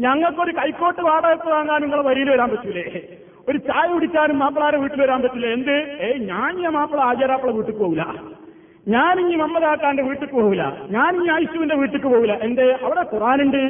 ഞങ്ങൾക്കൊരു 0.00 0.50
കൈക്കോട്ട് 0.50 1.02
വാടകത്ത് 1.02 1.48
വാങ്ങാൻ 1.48 1.80
നിങ്ങളെ 1.80 2.02
വരിയിൽ 2.02 2.30
വരാൻ 2.30 2.50
പറ്റൂലേ? 2.50 3.16
ഒരു 3.48 3.58
ചായ 3.58 3.86
കുടിച്ചാലും 3.92 4.38
മാപ്പിളാരെ 4.38 4.78
വീട്ടിൽ 4.78 5.00
വരാൻ 5.02 5.22
പറ്റില്ല. 5.22 5.46
എന്ത്? 5.46 5.76
ഏ 6.04 6.06
ഞാൻ 6.30 6.52
ഈ 6.60 6.66
മാപ്പിള 6.76 7.00
ആചാരാപ്പിള 7.00 7.50
വീട്ടിൽ 7.50 7.74
പോകില്ല 7.74 8.04
ഞാൻ 8.88 9.20
ഇനി 9.20 9.34
മമ്മദാക്കാന്റെ 9.34 10.02
വീട്ടിൽ 10.02 10.26
പോകില്ല 10.26 10.64
ഞാൻ 10.90 11.10
ഇനി 11.16 11.28
ആയിഷുവിന്റെ 11.34 11.74
വീട്ടിൽ 11.74 12.00
പോകില്ല 12.02 12.34
എന്ത്? 12.46 12.66
അവിടെ 12.84 13.02
ഖുറാനുണ്ട് 13.12 13.62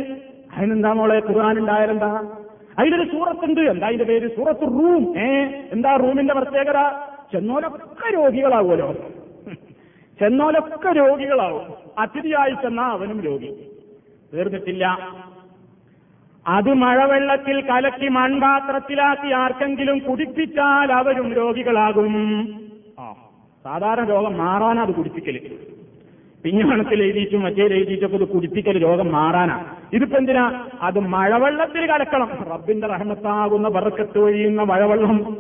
അതിനെന്താ 0.57 0.93
മോളെ? 0.93 1.19
ഖുർആൻ 1.29 1.59
ഉണ്ടായാലെന്താ 1.59 2.11
അതിലൊരു 2.79 3.05
സൂറത്തുണ്ട്. 3.11 3.61
എന്താ 3.61 3.87
അതിന്റെ 3.87 4.05
പേര്? 4.05 4.29
സൂറത്ത് 4.37 4.67
റൂം. 4.77 5.03
ഏ 5.19 5.27
എന്താ 5.73 5.91
റൂമിന്റെ 5.97 6.35
പ്രത്യേകത? 6.35 6.81
ചെന്നോലൊക്കെ 7.33 8.09
രോഗികളാവുമല്ലോ. 8.15 8.89
ചെന്നോലൊക്കെ 10.21 10.91
രോഗികളാവും. 11.03 11.65
അതിഥിയായി 11.99 12.55
ചെന്നാ 12.63 12.87
അവനും 12.97 13.21
രോഗി. 13.21 13.51
തീർന്നിട്ടില്ല 14.33 14.85
അത് 16.47 16.73
മഴവെള്ളത്തിൽ 16.73 17.61
കലക്കി 17.61 18.09
മൺപാത്രത്തിലാക്കി 18.09 19.33
ആർക്കെങ്കിലും 19.33 19.99
കുടിപ്പിച്ചാൽ 19.99 20.93
അവരും 20.93 21.33
രോഗികളാകും. 21.33 22.15
ആ 22.99 23.15
സാധാരണ 23.65 24.05
രോഗം 24.05 24.39
മാറാനാ 24.39 24.83
അത് 24.83 24.95
കുടിപ്പിക്കൽ. 24.95 25.41
പിഞ്ഞാണത്തിൽ 26.45 27.03
എഴുതിയിട്ടും 27.03 27.43
മറ്റേ 27.43 27.63
എഴുതിയിട്ടൊക്കെ 27.63 28.17
ഇത് 28.17 28.29
കുടിപ്പിക്കൽ 28.29 28.83
രോഗം 28.83 29.13
മാറാനാ. 29.13 29.65
ഇതിപ്പോ 29.93 30.19
എന്തിനാ? 30.19 30.65
അത് 30.83 30.99
മഴവെള്ളത്തിൽ 30.99 31.87
കലക്കണം. 31.87 32.31
റബ്ബിന്റെ 32.51 32.87
റഹമത്താകുന്ന 32.87 33.69
പറക്കത്ത് 33.69 34.19
ഒഴിയുന്ന 34.19 34.63
മഴവെള്ളം. 34.63 35.37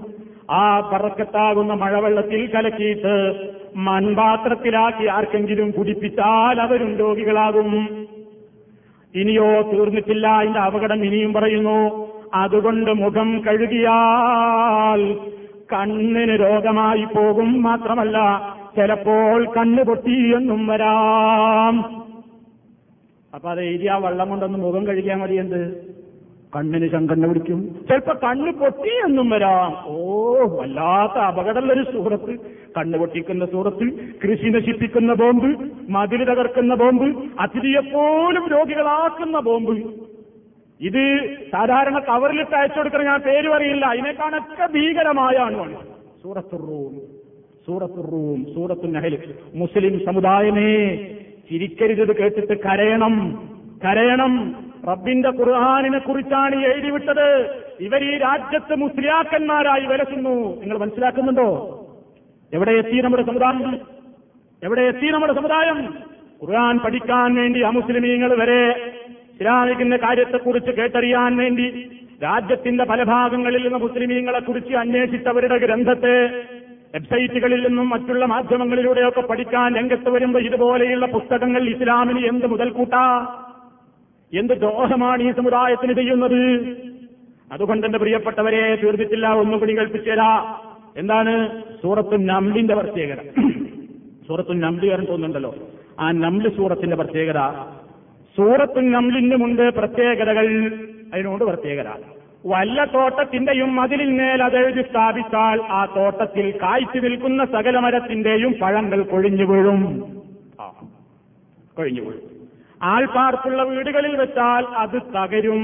ആ 0.50 0.80
പറക്കത്താകുന്ന 0.80 1.74
മഴവെള്ളത്തിൽ 1.74 2.46
കലക്കിയിട്ട് 2.46 3.34
മൺപാത്രത്തിലാക്കി 3.76 5.06
ആർക്കെങ്കിലും 5.06 5.70
കുടിപ്പിച്ചാൽ 5.70 6.60
അവരും 6.60 6.96
രോഗികളാകും. 6.96 7.88
ഇനിയോ 9.14 9.62
തീർന്നിട്ടില്ല 9.62 10.26
അതിന്റെ 10.28 10.60
അപകടം 10.60 11.04
ഇനിയും 11.04 11.32
പറയുന്നു. 11.32 12.10
അതുകൊണ്ട് 12.34 12.90
മുഖം 12.90 13.42
കഴുകിയാൽ 13.46 15.00
കണ്ണിന് 15.72 16.34
രോഗമായി 16.40 17.04
പോകും 17.04 17.62
മാത്രമല്ല 17.62 18.18
ചിലപ്പോൾ 18.76 19.46
കണ്ണ് 19.56 19.82
പൊട്ടി 19.82 20.34
എന്നും 20.36 20.66
വരാം. 20.66 21.74
അപ്പൊ 23.34 23.50
അത് 23.50 23.60
എഴുതിയ 23.60 23.92
വെള്ളം 23.92 24.28
കൊണ്ടൊന്ന് 24.28 24.58
മുഖം 24.58 24.86
കഴുകിയാൽ 24.86 25.16
മതി 25.16 25.34
എന്ത്? 25.34 25.94
കണ്ണിന് 26.56 26.88
ശങ്കണ്ണ 26.90 27.26
പിടിക്കും. 27.26 27.60
ചിലപ്പോ 27.88 28.12
കണ്ണ് 28.28 28.52
പൊട്ടി 28.52 28.88
എന്നും 28.88 29.30
വരാം. 29.30 29.70
ഓ 29.86 29.96
വല്ലാത്ത 30.58 31.18
അപകടമുള്ളൊരു 31.18 31.82
സൂറത്ത് 31.92 32.63
കണ്ണ് 32.76 32.98
പൊട്ടിക്കുന്ന 32.98 33.44
സൂറത്ത് 33.46 33.86
കൃഷി 34.22 34.48
നശിപ്പിക്കുന്ന 34.48 35.12
ബോംബ് 35.12 35.50
മതിൽ 35.90 36.24
തകർക്കുന്ന 36.30 36.74
ബോംബ് 36.74 37.08
അതിഥിയെപ്പോലും 37.40 38.44
രോഗികളാക്കുന്ന 38.50 39.40
ബോംബ്. 39.40 39.76
ഇത് 40.80 41.02
സാധാരണ 41.52 41.98
കവറിലിട്ട് 41.98 42.54
അയച്ചു 42.54 42.78
കൊടുക്കുന്ന 42.78 43.04
ഞാൻ 43.04 43.20
പേര് 43.20 43.48
പറയില്ല. 43.48 43.86
അതിനേക്കാണൊക്കെ 43.86 44.66
സൂറത്തുർ 46.22 46.60
റൂം 46.68 46.94
സൂറത്തുറൂം 47.66 47.66
സൂറത്തുറൂം 47.66 48.40
സൂറത്തു 48.54 48.86
നഹൽ 48.86 49.14
മുസ്ലിം 49.54 49.94
സമുദായമേ 50.06 50.72
ചിരിക്കരുത് 51.48 52.12
കേട്ടിട്ട് 52.18 52.54
കരയണം 52.66 53.14
കരയണം. 53.84 54.34
റബ്ബിന്റെ 54.88 55.30
ഖുർആാനിനെ 55.38 55.98
കുറിച്ചാണ് 55.98 56.56
എഴുതിവിട്ടത്. 56.66 57.28
ഇവർ 57.80 58.00
ഈ 58.04 58.18
രാജ്യത്ത് 58.18 58.74
മുസ്ലിയാക്കന്മാരായി 58.80 59.86
വരക്കുന്നു 59.86 60.34
നിങ്ങൾ 60.60 60.78
മനസ്സിലാക്കുന്നുണ്ടോ? 60.78 61.48
എവിടെ 62.54 62.70
എത്തി 62.70 63.00
നമ്മുടെ 63.00 63.22
സമുദായം? 63.22 63.80
എവിടെ 64.62 64.80
എത്തി 64.80 65.06
നമ്മുടെ 65.06 65.32
സമുദായം? 65.32 65.94
ഖുർആൻ 66.42 66.78
പഠിക്കാൻ 66.78 67.34
വേണ്ടി 67.34 67.60
അമുസ്ലിമീങ്ങൾ 67.60 68.34
വരെ 68.40 68.92
ഇസ്ലാമിക്കിന്റെ 69.34 69.96
കാര്യത്തെക്കുറിച്ച് 69.96 70.70
കേട്ടറിയാൻ 70.70 71.36
വേണ്ടി 71.36 71.90
രാജ്യത്തിന്റെ 72.22 72.84
പല 72.84 73.02
ഭാഗങ്ങളിൽ 73.02 73.62
നിന്ന് 73.62 73.78
മുസ്ലിമീങ്ങളെ 73.78 74.38
കുറിച്ച് 74.38 74.74
അന്വേഷിച്ചവരുടെ 74.74 75.58
ഗ്രന്ഥത്തെ 75.58 76.26
വെബ്സൈറ്റുകളിൽ 76.94 77.68
നിന്നും 77.68 77.88
മറ്റുള്ള 77.88 78.24
മാധ്യമങ്ങളിലൂടെയൊക്കെ 78.26 79.20
പഠിക്കാൻ 79.20 79.76
രംഗത്ത് 79.76 80.10
വരുമ്പോൾ 80.10 80.42
ഇതുപോലെയുള്ള 80.42 81.06
പുസ്തകങ്ങൾ 81.06 81.68
ഇസ്ലാമിന് 81.68 82.26
എന്ത് 82.26 82.46
മുതൽക്കൂട്ടാ? 82.46 83.26
എന്ത് 84.32 84.52
ദ്രോഹമാണ് 84.52 85.22
ഈ 85.22 85.32
സമുദായത്തിന് 85.32 85.92
ചെയ്യുന്നത്? 85.92 86.40
അതുകൊണ്ട് 87.52 87.86
എന്റെ 87.86 87.98
പ്രിയപ്പെട്ടവരെ 87.98 88.76
തീർന്നിട്ടില്ല 88.76 89.32
ഒന്നുകൂടി 89.32 89.78
കൽപ്പിച്ചേരാ 89.78 90.60
എന്താണ് 90.96 91.62
സൂറത്തു 91.82 92.16
നംലിന്റെ 92.16 92.74
പ്രത്യേകത? 92.74 93.20
സൂറത്തു 94.28 94.52
നംലി 94.52 94.88
വരാൻ 94.88 95.04
തോന്നുന്നുണ്ടല്ലോ. 95.04 95.54
ആ 96.00 96.10
നംലി 96.10 96.48
സൂറത്തിന്റെ 96.48 96.96
പ്രത്യേകത 96.96 97.40
സൂറത്തു 98.36 98.80
നംലിനുമുണ്ട് 98.80 99.70
പ്രത്യേകതകൾ 99.70 100.46
അതിനോട് 101.14 101.44
പ്രത്യേകത. 101.44 101.88
വല്ല 102.46 102.84
തോട്ടത്തിന്റെയും 102.84 103.76
മേൽ 103.76 104.42
അതെഴുതി 104.42 104.82
സ്ഥാപിച്ചാൽ 104.82 105.60
ആ 105.62 105.84
തോട്ടത്തിൽ 105.96 106.58
കായ്ച്ചു 106.62 106.98
നിൽക്കുന്ന 106.98 107.44
സകല 107.44 107.78
മരത്തിന്റെയും 107.78 108.54
പഴങ്ങൾ 108.62 109.02
കൊഴിഞ്ഞു 109.02 109.44
വീഴും. 109.44 109.82
കൊഴിഞ്ഞു 111.76 112.00
വീഴും. 112.00 112.22
ആൾപ്പാർക്കുള്ള 112.82 113.62
വീടുകളിൽ 113.62 114.16
വെച്ചാൽ 114.16 114.64
അത് 114.76 115.00
തകരും. 115.16 115.62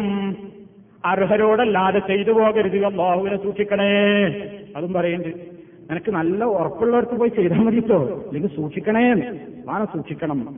അർഹരോടല്ലാതെ 1.04 1.98
ചെയ്തു 1.98 2.30
പോകരുത്. 2.30 2.84
അള്ളാഹുവിനെ 2.84 3.42
സൂക്ഷിക്കണേ. 3.42 4.24
അതും 4.76 4.92
പറയുന്നുണ്ട്. 4.92 5.36
നിനക്ക് 5.90 6.10
നല്ല 6.10 6.44
ഉറപ്പുള്ളവർക്ക് 6.44 7.12
പോയി 7.12 7.28
ചെയ്താൽ 7.28 7.58
മതിട്ടോ 7.58 8.24
അല്ലെങ്കിൽ 8.28 8.56
സൂക്ഷിക്കണേ. 8.56 9.14
വാന 9.66 9.84
സൂക്ഷിക്കണം. 9.84 10.56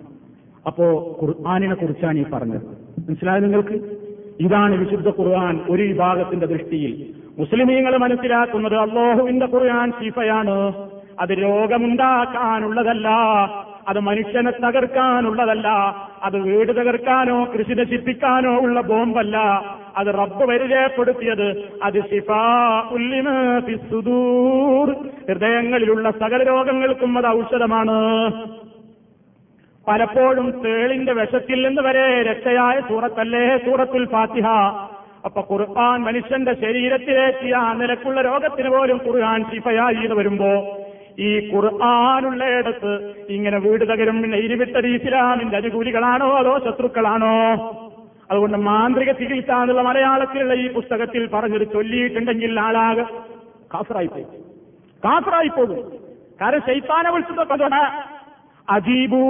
അപ്പോ 0.67 1.17
ഖുർആാനിനെ 1.23 1.75
കുറിച്ചാണ് 1.75 2.19
ഈ 2.19 2.25
പറഞ്ഞത്. 2.33 2.63
മനസ്സിലായത് 3.09 3.45
നിങ്ങൾക്ക്? 3.45 3.97
ഇതാണ് 4.41 4.85
വിശുദ്ധ 4.85 5.09
ഖുർആൻ 5.09 5.61
ഒരു 5.71 5.83
വിഭാഗത്തിന്റെ 5.83 6.47
ദൃഷ്ടിയിൽ. 6.47 7.15
മുസ്ലിമീങ്ങൾ 7.39 7.97
മനസ്സിലാക്കുന്നത് 7.97 8.77
അള്ളാഹുവിന്റെ 8.77 9.47
ഖുർആൻ 9.47 9.91
ശിഫയാണ്. 9.91 10.73
അത് 11.21 11.31
രോഗമുണ്ടാക്കാനുള്ളതല്ല. 11.31 13.09
അത് 13.89 14.01
മനുഷ്യനെ 14.01 14.51
തകർക്കാനുള്ളതല്ല. 14.51 15.69
അത് 16.23 16.37
വീട് 16.37 16.69
തകർക്കാനോ 16.69 17.45
കൃഷി 17.45 17.75
നശിപ്പിക്കാനോ 17.75 18.59
ഉള്ള 18.59 18.81
ബോംബല്ല. 18.81 19.37
അത് 19.97 20.07
റബ്ബ് 20.07 20.45
പരിചയപ്പെടുത്തിയത് 20.45 21.71
അത് 21.83 22.03
ഹൃദയങ്ങളിലുള്ള 25.29 26.11
സകല 26.11 26.43
രോഗങ്ങൾക്കും 26.43 27.19
അത് 27.19 27.27
ഔഷധമാണ്. 27.27 27.99
പലപ്പോഴും 29.89 30.63
തേളിന്റെ 30.65 31.13
വശത്തിൽ 31.13 31.67
നിന്ന് 31.67 31.83
വരെ 31.83 32.23
രക്ഷയായ 32.23 32.81
സൂറത്തല്ലേ 32.89 33.57
സൂറത്തുൽ 33.57 34.07
ഫാത്തിഹ. 34.07 34.47
അപ്പൊ 35.25 35.43
ഖുർആൻ 35.51 36.01
മനുഷ്യന്റെ 36.01 36.55
ശരീരത്തിലേക്ക് 36.55 37.55
ആ 37.55 37.73
നിലക്കുള്ള 37.73 38.21
രോഗത്തിന് 38.21 38.69
പോലും 38.69 39.01
ഖുർആൻ 39.07 39.45
ശിഫയായി 39.55 39.95
എന്ന് 39.95 40.15
വരുമ്പോ 40.15 40.79
ഈ 41.19 41.51
ഖുർആാനുള്ളയിടത്ത് 41.51 42.93
ഇങ്ങനെ 43.29 43.59
വീട് 43.59 43.85
തകരും 43.85 44.35
ഇരുവിട്ടത് 44.37 44.87
ഇസ്ലാമിന്റെ 44.87 45.57
അനുകൂലികളാണോ 45.57 46.37
അതോ 46.37 46.59
ശത്രുക്കളാണോ? 46.59 47.35
അതുകൊണ്ട് 48.31 48.57
മാന്ത്രിക 48.57 49.13
ചികിത്സ 49.13 49.51
എന്നുള്ള 49.51 49.83
മലയാളത്തിലുള്ള 49.83 50.55
ഈ 50.55 50.69
പുസ്തകത്തിൽ 50.73 51.29
പറഞ്ഞത് 51.29 51.73
ചൊല്ലിയിട്ടുണ്ടെങ്കിൽ 51.73 52.61
ആളാകെ 52.61 53.05
കാസറായി 53.75 54.07
പോകും 54.07 54.41
കാസറായി 55.03 55.49
പോകും 55.49 55.81
കാരണം 56.41 56.61
ശൈത്താനെ 56.61 57.11
വിളിച്ചത് 57.11 57.45
അജീബൂ 58.68 59.22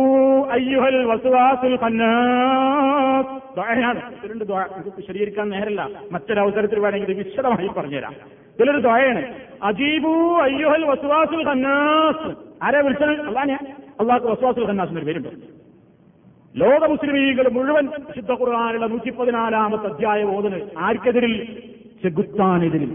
അയ്യുഹൽ 0.56 0.98
വസുവാസുൽ 1.10 1.75
ഖന്നാസ് 1.82 3.34
ദ്വായാണ് 3.58 4.00
ഇതിലുണ്ട് 4.16 4.46
ദ്വാ 4.50 4.62
ഇത് 4.80 4.89
വിശദീകരിക്കാൻ 4.98 5.48
നേരല്ല 5.50 5.82
മറ്റൊരവസരത്തിൽ 6.13 6.80
വേണമെങ്കിൽ 6.86 7.12
ഇത് 7.13 7.20
വിശദമായി 7.22 7.70
പറഞ്ഞുതരാം 7.77 8.16
ഇതിലൊരു 8.56 8.82
ദ്വായാണ് 8.86 9.22
അജീബൂ 9.70 10.13
അയ്യുഹൽ 10.46 10.86
വസുവാസുൽ 10.92 11.44
ഖന്നാസ് 11.50 12.30
ആരെ 12.63 12.82
വിളിച്ചത് 12.86 13.13
അള്ളാഹ് 13.30 13.58
അള്ളാഹ് 14.01 14.27
വസുവാസുൽ 14.27 14.66
ഖന്നാസ് 14.70 14.92
എന്നൊരു 14.94 15.10
പേരുണ്ട് 15.10 15.32
ലോക 16.56 16.84
മുസ്ലിമീകൾ 16.92 17.48
മുഴുവൻ 17.56 17.86
വിശുദ്ധ 18.08 18.32
ഖുർആാനുള്ള 18.39 18.86
നൂറ്റി 18.88 19.12
പതിനാലാമത്തെ 19.18 19.89
അധ്യായ 19.92 20.24
ഓതന് 20.36 20.60
ആർക്കെതിരിൽ 20.88 21.36
ചെകുത്താനെതിരിൽ 22.04 22.92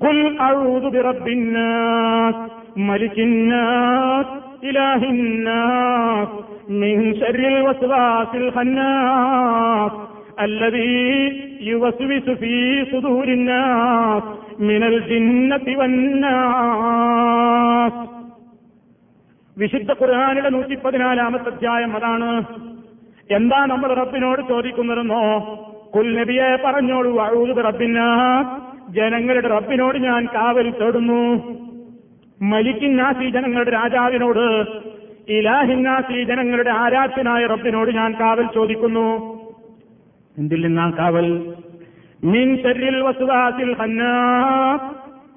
قل 0.00 0.16
أعوذ 0.40 0.84
برب 0.90 1.26
الناس 1.30 2.36
ملك 2.88 3.16
الناس 3.22 4.28
إله 4.62 5.06
الناس 5.06 6.28
من 6.72 7.14
شر 7.14 7.48
الوسواس 7.48 8.34
الخناس 8.34 9.92
الذي 10.40 11.42
يوسوس 11.62 12.32
في 12.32 12.86
صدور 12.86 13.30
الناس 13.30 14.22
من 14.60 14.84
الجنة 14.84 15.78
والناس 15.78 17.92
വിശുദ്ധ 19.56 19.92
ഖുർആാനിലെ 19.92 20.50
നൂറ്റി 20.50 20.76
പതിനാലാമത്തെ 20.76 21.50
അധ്യായം 21.50 21.96
അതാണ് 21.96 22.44
എന്താ 23.30 23.66
നമ്മൾ 23.66 23.98
റബ്ബിനോട് 23.98 24.48
ചോദിക്കുന്നതെന്നോ 24.48 25.24
കുൽ 25.94 26.18
നബിയെ 26.18 26.56
പറഞ്ഞോളൂ 26.64 27.24
അഴൂത് 27.24 27.64
റബ്ബിന 27.66 27.98
ജനങ്ങളുടെ 28.96 29.48
റബ്ബിനോട് 29.54 29.98
ഞാൻ 30.06 30.28
കാവൽ 30.34 30.70
തേടുന്നു 30.80 31.20
മലിക്കിന്നാസി 32.41 33.29
ജനങ്ങളുടെ 33.29 33.71
രാജാവിനോട് 33.71 34.45
ഇലാഹിന്നാസി 35.31 36.23
ജനങ്ങളുടെ 36.23 36.69
ആരാധ്യനായ 36.69 37.45
റബ്ബിനോട് 37.45 37.91
ഞാൻ 37.91 38.15
കാവൽ 38.19 38.47
ചോദിക്കുന്നു. 38.53 39.07
എന്തിൽ 40.37 40.61
നിന്നാ 40.61 40.89
കാവൽ? 40.89 41.55
മീൻ 42.23 42.57
ശരിൽ 42.57 43.01
വസുവാസിൽ 43.01 43.73
ഒളിഞ്ഞിരുന്നു 43.73 44.11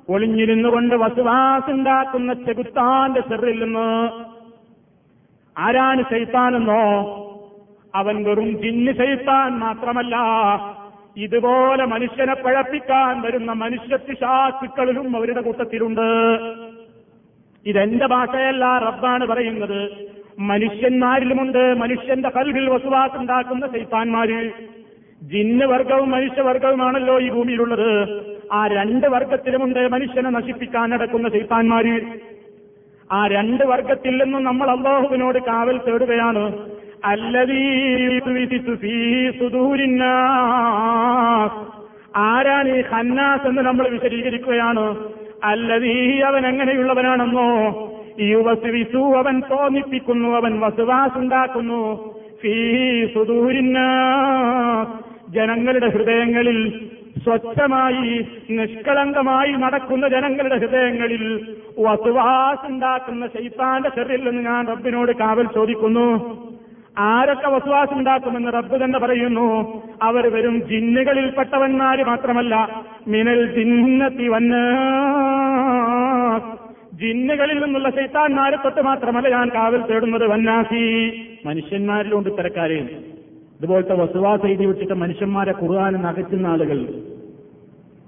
ഒളിഞ്ഞിരുന്നുകൊണ്ട് 0.08 0.94
വസുവാസുണ്ടാക്കുന്ന 0.94 2.32
ചെകുത്താന്റെ 2.32 3.20
ചെറിൽ 3.20 3.64
നിന്ന്. 3.64 4.10
ആരാണ് 5.58 6.02
സൈത്താനെന്നോ 6.02 6.84
അവൻ 7.94 8.24
വെറും 8.24 8.62
ജിന്ന് 8.62 8.92
ശൈത്താൻ 8.92 9.58
മാത്രമല്ല 9.58 10.16
ഇതുപോലെ 11.16 11.84
മനുഷ്യനെ 11.84 12.34
പഴപ്പിക്കാൻ 12.34 13.20
വരുന്ന 13.20 13.52
മനുഷ്യത്തിശാസുക്കളിലും 13.52 15.16
അവരുടെ 15.16 15.40
കൂട്ടത്തിലുണ്ട്. 15.40 16.08
ഇതെന്റെ 17.66 18.06
ഭാഷയല്ല 18.06 18.78
റബ്ബാണ് 18.78 19.26
പറയുന്നത്. 19.26 19.90
മനുഷ്യന്മാരിലുമുണ്ട് 20.38 21.74
മനുഷ്യന്റെ 21.74 22.28
കൽവിൽ 22.28 22.70
വസുവാസ് 22.70 23.16
ഉണ്ടാക്കുന്ന 23.16 23.66
ശൈത്താന്മാര്. 23.66 24.50
ജിന്ന് 25.22 25.64
വർഗവും 25.64 26.10
മനുഷ്യവർഗവുമാണല്ലോ 26.10 27.20
ഈ 27.20 27.30
ഭൂമിയിലുള്ളത്. 27.30 27.90
ആ 28.52 28.66
രണ്ട് 28.66 29.06
വർഗത്തിലുമുണ്ട് 29.06 29.92
മനുഷ്യനെ 29.92 30.30
നശിപ്പിക്കാൻ 30.30 30.90
നടക്കുന്ന 30.90 31.28
ശൈത്താന്മാര്. 31.28 32.00
ആ 33.12 33.26
രണ്ട് 33.26 33.64
വർഗത്തിൽ 33.64 34.24
നിന്നും 34.24 34.44
നമ്മൾ 34.44 34.70
അള്ളാഹുവിനോട് 34.70 35.38
കാവൽ 35.38 35.78
തേടുകയാണ്. 35.78 36.70
ആരാണ് 42.16 42.68
ഈ 42.68 42.80
ഹന്നാസ് 42.82 43.46
എന്ന് 43.46 43.62
നമ്മൾ 43.62 43.88
വിശദീകരിക്കുകയാണ്? 43.88 44.96
അല്ലതീ 45.44 46.20
അവൻ 46.20 46.46
എങ്ങനെയുള്ളവനാണെന്നോ? 46.46 47.48
ഈ 48.18 48.34
വസുവിസു 48.34 49.16
അവൻ 49.16 49.40
തോന്നിപ്പിക്കുന്നു 49.40 50.28
അവൻ 50.28 50.60
വസുവാസ് 50.60 51.18
ഉണ്ടാക്കുന്നു 51.18 52.14
ഫീ 52.42 53.06
ജനങ്ങളുടെ 55.28 55.88
ഹൃദയങ്ങളിൽ 55.88 56.88
സ്വച്ഛമായി 57.24 58.26
നിഷ്കളങ്കമായി 58.50 59.52
നടക്കുന്ന 59.52 60.08
ജനങ്ങളുടെ 60.08 60.56
ഹൃദയങ്ങളിൽ 60.56 61.56
വസുവാസ് 61.78 62.66
ഉണ്ടാക്കുന്ന 62.66 63.26
ശൈത്താന്റെ 63.26 63.90
നിന്ന് 64.24 64.42
ഞാൻ 64.42 64.66
റബ്ബിനോട് 64.66 65.12
കാവൽ 65.12 65.46
ചോദിക്കുന്നു. 65.54 66.49
ആരൊക്കെ 67.00 67.48
വസുവാസം 67.48 67.98
ഉണ്ടാക്കുമെന്ന് 67.98 68.52
റബ്ബ് 68.52 68.84
തന്നെ 68.84 68.98
പറയുന്നു. 68.98 69.46
അവർ 70.02 70.34
വരും 70.34 70.68
ജിന്നുകളിൽപ്പെട്ടവന്മാര് 70.68 72.04
മാത്രമല്ല 72.04 72.82
മിനൽ 73.08 73.54
ജിന്നത്തി 73.54 74.28
വന്ന 74.28 74.54
ജിന്നുകളിൽ 76.94 77.64
നിന്നുള്ള 77.64 77.90
ശൈത്താന്മാരെ 77.90 78.56
തൊട്ട് 78.56 78.80
മാത്രമല്ല 78.80 79.28
ഞാൻ 79.28 79.50
കാവൽ 79.54 79.82
തേടുന്നത് 79.82 80.26
വന്നാസി. 80.26 80.82
മനുഷ്യന്മാരിലുണ്ട് 81.46 82.28
ഇത്തരക്കാരെ. 82.28 82.78
ഇതുപോലത്തെ 83.60 83.94
വസുവാസ 83.94 84.46
എഴുതി 84.46 84.64
വെച്ചിട്ട് 84.64 84.92
മനുഷ്യന്മാരെ 84.92 85.54
ഖുർആാനിൽ 85.62 86.06
അകറ്റുന്ന 86.06 86.46
ആളുകൾ. 86.46 86.84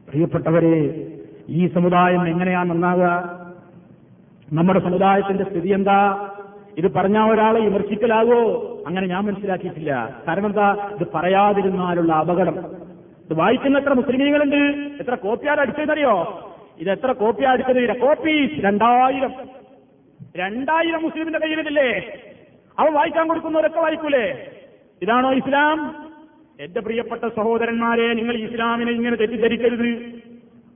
പ്രിയപ്പെട്ടവരെ 0.08 1.06
ഈ 1.48 1.68
സമുദായം 1.68 2.28
എങ്ങനെയാ 2.28 2.64
നന്നാകുക 2.64 3.08
നമ്മുടെ 4.52 4.80
സമുദായത്തിന്റെ 4.80 5.44
സ്ഥിതി 5.44 5.68
എന്താ? 5.68 6.28
ഇത് 6.78 6.92
പറഞ്ഞ 6.94 7.18
ഒരാളെ 7.18 7.60
വിമർശിക്കലാകോ? 7.60 8.68
അങ്ങനെ 8.86 9.06
ഞാൻ 9.06 9.24
മനസ്സിലാക്കിയിട്ടില്ല. 9.24 10.22
കാരണം 10.28 10.46
എന്താ? 10.46 10.96
ഇത് 11.00 11.06
പറയാതിരുന്നാലുള്ള 11.14 12.12
അപകടം. 12.12 12.58
ഇത് 13.30 13.34
വായിക്കുന്ന 13.34 13.78
എത്ര 13.78 13.92
മുസ്ലിമീങ്ങളുണ്ട്? 13.92 14.56
എത്ര 15.02 15.14
കോപ്പിയാർ 15.14 15.60
അടിച്ചതെന്നറിയോ? 15.60 16.48
ഇത് 16.78 16.90
എത്ര 16.90 17.12
കോപ്പി 17.12 17.42
അടിച്ചത്? 17.42 18.00
കോപ്പീസ് 18.00 18.64
രണ്ടായിരം. 18.64 19.32
രണ്ടായിരം 20.36 21.02
മുസ്ലിമിന്റെ 21.02 21.38
കയ്യിലില്ലേ 21.38 22.18
അവൻ 22.78 22.92
വായിക്കാൻ 22.92 23.28
കൊടുക്കുന്നവരൊക്കെ 23.28 23.80
വായിക്കൂലേ? 23.80 24.50
ഇതാണോ 25.02 25.32
ഇസ്ലാം? 25.32 26.06
എന്റെ 26.60 26.80
പ്രിയപ്പെട്ട 26.80 27.28
സഹോദരന്മാരെ 27.36 28.14
നിങ്ങൾ 28.14 28.36
ഇസ്ലാമിനെ 28.36 28.92
ഇങ്ങനെ 28.92 29.16
തെറ്റിദ്ധരിക്കരുത്. 29.16 30.12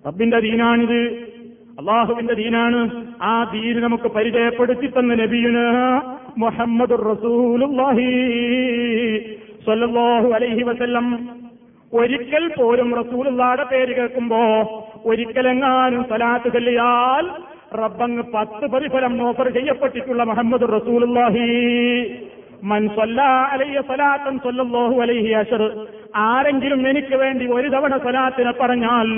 റബ്ബിന്റെ 0.06 0.40
ദീനാണിത്. 0.40 1.25
അള്ളാഹുവിന്റെ 1.78 2.34
ദീനാണ്. 2.34 3.06
ആ 3.22 3.50
ദീന് 3.52 3.82
നമുക്ക് 3.82 4.08
പരിചയപ്പെടുത്തി 4.08 4.86
തന്ന 4.86 5.14
നബിയുന 5.14 5.58
മുഹമ്മദ് 6.38 6.94
സ്വല്ലല്ലാഹു 9.64 10.32
അലൈഹി 10.32 10.62
വസല്ലം. 10.62 11.28
ഒരിക്കൽ 11.92 12.52
പോലും 12.58 12.94
റസൂലുള്ളാടെ 12.94 13.64
പേര് 13.64 13.96
കേൾക്കുമ്പോ 13.96 14.38
ഒരിക്കലെങ്ങാനും 15.04 16.04
സലാത്ത് 16.10 16.52
ചൊല്ലിയാൽ 16.52 17.26
റബ്ബങ്ങ് 17.76 18.22
പത്ത് 18.34 18.66
പ്രതിഫലം 18.66 19.28
ഓഫർ 19.28 19.48
ചെയ്യപ്പെട്ടിട്ടുള്ള 19.48 20.24
മുഹമ്മദ് 20.24 20.62
റസൂലുള്ളാഹി. 20.62 21.48
ആരെങ്കിലും 26.16 26.88
എനിക്ക് 26.88 27.16
വേണ്ടി 27.16 27.46
ഒരു 27.46 27.68
തവണ 27.68 27.96
സ്വലാത്തിനെ 27.96 28.50
പറഞ്ഞാൽ 28.50 29.08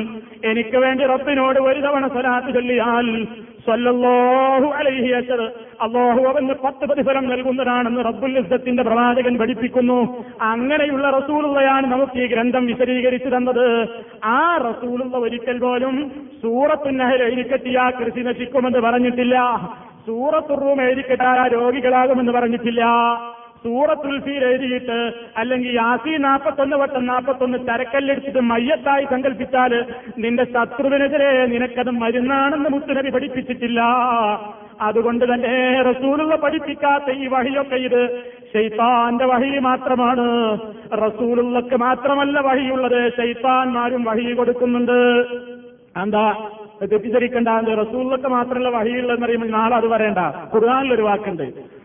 എനിക്ക് 0.44 0.76
വേണ്ടി 0.76 1.06
റബ്ബിനോട് 1.06 1.58
ഒരു 1.58 1.80
തവണ 1.80 2.08
സ്വലാത്ത് 2.08 2.54
ചൊല്ലിയാൽ 2.54 3.26
സല്ലല്ലാഹു 3.66 4.68
അലൈഹി 4.78 5.10
അഷർ 5.10 5.40
അള്ളാഹു 5.82 6.20
അവന് 6.28 6.54
പത്ത് 6.64 6.84
പ്രതിഫലം 6.84 7.28
നൽകുന്നതാണെന്ന് 7.28 8.04
റബ്ബുൽ 8.04 8.38
ഇസ്സത്തിന്റെ 8.38 8.82
പ്രവാചകൻ 8.82 9.38
പഠിപ്പിക്കുന്നു. 9.38 10.24
അങ്ങനെയുള്ള 10.40 11.10
റസൂലുള്ളയാണ് 11.10 11.92
നമുക്ക് 11.92 12.18
ഈ 12.18 12.26
ഗ്രന്ഥം 12.26 12.66
വിശദീകരിച്ചു 12.66 13.28
തന്നത്. 13.28 13.88
ആ 14.24 14.56
റസൂലുള്ള 14.56 15.16
ഒരിക്കൽ 15.16 15.58
പോലും 15.58 16.12
സൂറത്തുന്നഹൽ 16.42 17.22
എഴുതിക്കെട്ടിയ 17.22 17.90
കൃഷി 18.00 18.20
നശിക്കുമെന്ന് 18.20 18.78
പറഞ്ഞിട്ടില്ല. 18.78 19.38
സൂറത്തുറൂം 20.06 20.82
എഴുതിക്കെട്ടാ 20.82 21.46
രോഗികളാകുമെന്ന് 21.46 22.32
പറഞ്ഞിട്ടില്ല. 22.32 22.84
സൂറത്തുൽ 23.64 24.20
ഫീൽ 24.20 24.44
എഴുതിയിട്ട് 24.44 25.12
അല്ലെങ്കിൽ 25.36 25.72
യാസി 25.72 26.16
നാൽപ്പത്തൊന്ന് 26.16 26.76
വട്ടം 26.76 27.06
നാൽപ്പത്തൊന്ന് 27.06 27.58
ചരക്കല്ലെടുത്തിട്ട് 27.58 28.40
മയ്യത്തായി 28.40 29.04
സങ്കല്പിച്ചാൽ 29.04 29.84
നിന്റെ 30.18 30.44
ശത്രുവിനെതിരെ 30.44 31.46
നിനക്കത് 31.46 31.90
മരുന്നാണെന്ന് 31.90 32.70
മുത്തുനബി 32.70 33.10
പഠിപ്പിച്ചിട്ടില്ല. 33.10 33.80
അതുകൊണ്ട് 34.80 35.34
തന്നെ 35.34 35.82
റസൂലുള്ള 35.82 36.36
പഠിപ്പിക്കാത്ത 36.36 37.10
ഈ 37.10 37.26
വഴിയൊക്കെ 37.26 37.76
ഇത് 37.76 38.22
ഷെയ്ത്താന്റെ 38.54 39.24
വഴി 39.24 39.58
മാത്രമാണ്. 39.58 40.58
റസൂലുള്ളക്ക് 40.92 41.76
മാത്രമല്ല 41.76 42.40
വഴിയുള്ളത്. 42.40 43.12
ഷെയ്ത്താന്മാരും 43.12 44.04
വഴി 44.04 44.32
കൊടുക്കുന്നുണ്ട്. 44.32 45.26
എന്താ? 46.02 46.50
തെറ്റിദ്ധരിക്കണ്ട. 46.82 47.48
റസൂലൊക്കെ 47.48 48.28
മാത്രമല്ല 48.28 48.68
വഴിയുള്ളതെന്ന് 48.68 49.26
പറയുമ്പോൾ 49.26 49.50
നാളെ 49.50 49.76
അത് 49.76 49.88
പറയണ്ട 49.88 50.18
ഖുർആാനിലൊരു 50.54 51.02
വാക്കുണ്ട്. 51.02 51.77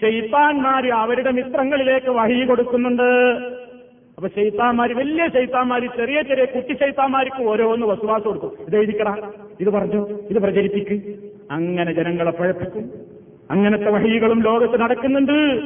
ഷെയ്ത്താന്മാര് 0.00 0.90
അവരുടെ 0.92 1.30
മിത്രങ്ങളിലേക്ക് 1.30 2.10
വഹി 2.10 2.44
കൊടുക്കുന്നുണ്ട്. 2.44 3.08
അപ്പൊ 4.16 4.28
ഷെയ്ത്താന്മാര് 4.28 4.90
വലിയ 4.90 5.28
ഷെയ്ത്താന്മാര് 5.28 5.82
ചെറിയ 5.82 6.22
ചെറിയ 6.22 6.44
കുട്ടി 6.44 6.72
ഷെയ്ത്താന്മാർക്ക് 6.72 7.42
ഓരോന്ന് 7.42 7.86
വസുവാസം 7.86 8.24
കൊടുക്കും 8.24 8.52
ഇത് 8.66 8.76
എഴുതിക്കടാ 8.76 9.16
ഇത് 9.60 9.68
പറഞ്ഞു 9.68 10.08
ഇത് 10.30 10.38
പ്രചരിപ്പിക്ക്. 10.38 11.14
അങ്ങനെ 11.50 11.92
ജനങ്ങളെ 11.92 12.30
പഴപ്പിക്കും. 12.30 12.90
അങ്ങനത്തെ 13.50 13.90
വഹികളും 13.90 14.42
ലോകത്ത് 14.42 14.80
നടക്കുന്നുണ്ട്. 14.80 15.60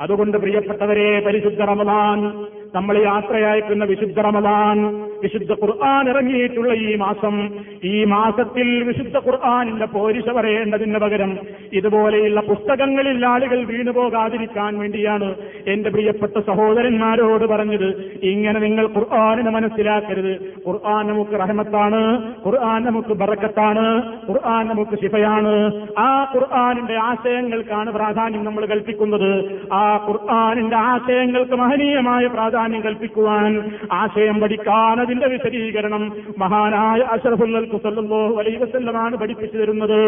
അതുകൊണ്ട് 0.00 0.36
പ്രിയപ്പെട്ടവരെ 0.38 1.20
പരിശുദ്ധ 1.20 1.60
റമദാൻ 1.60 2.44
നമ്മൾ 2.74 2.98
യാത്രയയക്കുന്ന 2.98 3.84
വിശുദ്ധ 3.84 4.20
റമദാൻ 4.20 4.78
വിശുദ്ധ 5.22 5.52
ഖുർആൻ 5.52 6.08
ഇറങ്ങിയിട്ടുള്ള 6.08 6.72
ഈ 6.74 6.96
മാസം. 6.96 7.50
ഈ 7.84 8.04
മാസത്തിൽ 8.04 8.84
വിശുദ്ധ 8.84 9.16
ഖുർആാനിന്റെ 9.16 9.86
പോരിശ 9.86 10.28
പറയേണ്ടതിന് 10.28 10.98
പകരം 10.98 11.38
ഇതുപോലെയുള്ള 11.72 12.40
പുസ്തകങ്ങളിൽ 12.40 13.26
ആളുകൾ 13.26 13.64
വീണുപോകാതിരിക്കാൻ 13.64 14.78
വേണ്ടിയാണ് 14.78 15.34
എന്റെ 15.66 15.90
പ്രിയപ്പെട്ട 15.90 16.38
സഹോദരന്മാരോട് 16.38 17.44
പറഞ്ഞത്. 17.44 17.88
ഇങ്ങനെ 18.22 18.60
നിങ്ങൾ 18.60 18.86
ഖുർആാനിനെ 18.86 19.50
മനസ്സിലാക്കരുത്. 19.50 20.34
ഖുർആൻ 20.68 21.06
നമുക്ക് 21.06 21.40
റഹമത്താണ് 21.40 22.02
ഖുർആൻ 22.46 22.84
നമുക്ക് 22.84 23.14
ബറക്കത്താണ് 23.14 23.86
ഖുർആൻ 24.28 24.66
നമുക്ക് 24.66 24.98
ശിഫയാണ്. 25.02 25.54
ആ 25.98 26.32
ഖുർആാനിന്റെ 26.34 26.94
ആശയങ്ങൾക്കാണ് 26.94 27.92
പ്രാധാന്യം 27.92 28.44
നമ്മൾ 28.44 28.66
കൽപ്പിക്കുന്നത്. 28.66 29.32
ആ 29.72 30.06
ഖുർആാനിന്റെ 30.08 30.76
ആശയങ്ങൾക്ക് 30.76 31.52
മഹനീയമായ 31.52 32.26
പ്രാധാന്യം 32.26 32.62
പ്രാധാന്യം 32.64 32.84
കൽപ്പിക്കുവാൻ 32.84 33.70
ആശയം 33.92 34.40
പഠിക്കാൻ 34.40 35.00
അതിന്റെ 35.00 35.26
വിശദീകരണം 35.28 36.16
മഹാനായ 36.38 37.00
അഷറഫുൽ 37.00 37.78
സല്ലല്ലാഹു 37.78 38.34
അലൈഹി 38.34 38.56
വസല്ലമാണ് 38.56 39.16
പഠിപ്പിച്ചു 39.16 39.58
തരുന്നത്. 39.58 40.00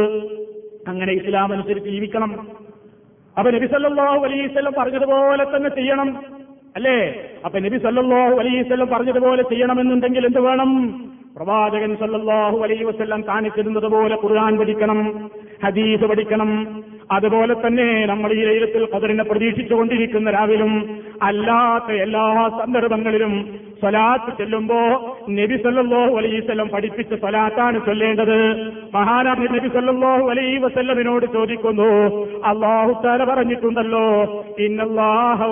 അങ്ങനെ 0.88 1.12
ഇസ്ലാം 1.12 1.53
അനുസരിച്ച് 1.53 1.90
ജീവിക്കണം. 1.90 2.49
അപ്പൊ 3.38 3.51
നബി 3.51 3.66
സല്ലല്ലാഹു 3.66 4.25
അലൈഹി 4.25 4.47
വസല്ലം 4.47 4.73
പറഞ്ഞതുപോലെ 4.79 5.45
തന്നെ 5.45 5.71
ചെയ്യണം. 5.71 6.16
അല്ലേ? 6.77 7.14
അപ്പൊ 7.45 7.59
നബി 7.59 7.79
സല്ലല്ലാഹു 7.79 8.37
അലൈഹി 8.37 8.61
വസല്ലം 8.61 8.87
പറഞ്ഞതുപോലെ 8.87 9.42
ചെയ്യണമെന്നുണ്ടെങ്കിൽ 9.42 10.27
എന്ത് 10.27 10.40
വേണം? 10.40 10.73
പ്രവാചകൻ 11.37 11.96
സല്ലാഹു 11.96 12.59
അലൈഹി 12.59 12.85
വസ്ല്ലാം 12.85 13.20
കാണിച്ചിരുന്നത് 13.29 13.87
പോലെ 13.87 14.16
ഖുർആൻ 14.25 14.59
പഠിക്കണം 14.59 15.31
ഹദീസ് 15.64 16.05
പഠിക്കണം. 16.05 16.51
അതുപോലെ 17.11 17.55
തന്നെ 17.55 18.07
നമ്മൾ 18.07 18.33
ഈ 18.33 18.44
ലൈലത്തിൽ 18.44 18.85
പതിരിനെ 18.94 19.25
പ്രതീക്ഷിച്ചുകൊണ്ടിരിക്കുന്ന 19.25 20.31
രാവിലും 20.31 20.72
അല്ലാത്ത 21.22 21.90
എല്ലാ 21.92 22.25
സന്ദർഭങ്ങളിലും 22.49 23.35
സ്വലാത്ത് 23.80 24.36
ചെല്ലുമ്പോ 24.38 24.78
നബി 25.28 25.56
സല്ലാഹു 25.56 26.16
അലൈഹി 26.16 26.40
വസല്ലം 26.40 26.68
പഠിപ്പിച്ച 26.68 27.14
സ്വലാത്താണ് 27.14 27.86
ചൊല്ലേണ്ടത്. 27.86 28.38
മഹാനായ 28.94 29.48
നബി 29.56 29.68
സല്ലാഹു 29.68 30.30
അലൈഹി 30.30 30.58
വസല്ലമിനോട് 30.58 31.26
ചോദിക്കുന്നു 31.32 31.90
അള്ളാഹു 32.44 32.92
തആല 33.04 33.24
പറഞ്ഞിട്ടുണ്ടല്ലോ 33.24 34.06
ഇന്നല്ലാഹു 34.58 35.50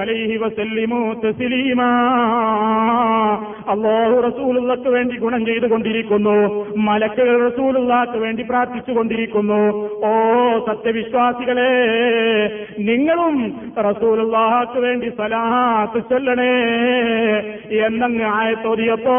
അലൈഹി 0.00 0.36
തസ്ലീമാ 1.24 1.90
അല്ലാഹു 3.72 4.16
റസൂലുള്ളാഹ്ക്ക് 4.26 4.88
വേണ്ടി 4.88 5.16
ഗുണം 5.16 5.46
ചെയ്തുകൊണ്ടിരിക്കുന്നു. 5.46 6.36
മലക്കുകൾ 6.76 7.36
റസൂലുള്ളാക്ക് 7.48 8.18
വേണ്ടി 8.18 8.42
പ്രാർത്ഥിച്ചുകൊണ്ടിരിക്കുന്നു. 8.42 9.60
ഓ 10.08 10.12
സത്യവിശ്വാസികളെ 10.66 11.72
നിങ്ങളും 12.88 13.36
റസൂലുള്ളാഹ്ക്ക് 13.88 14.78
വേണ്ടി 14.86 15.08
സലാത്ത് 15.18 16.02
ചൊല്ലണേ 16.10 16.52
എന്നങ്ങ് 17.86 18.26
ആയത്തോതിയപ്പോ 18.40 19.18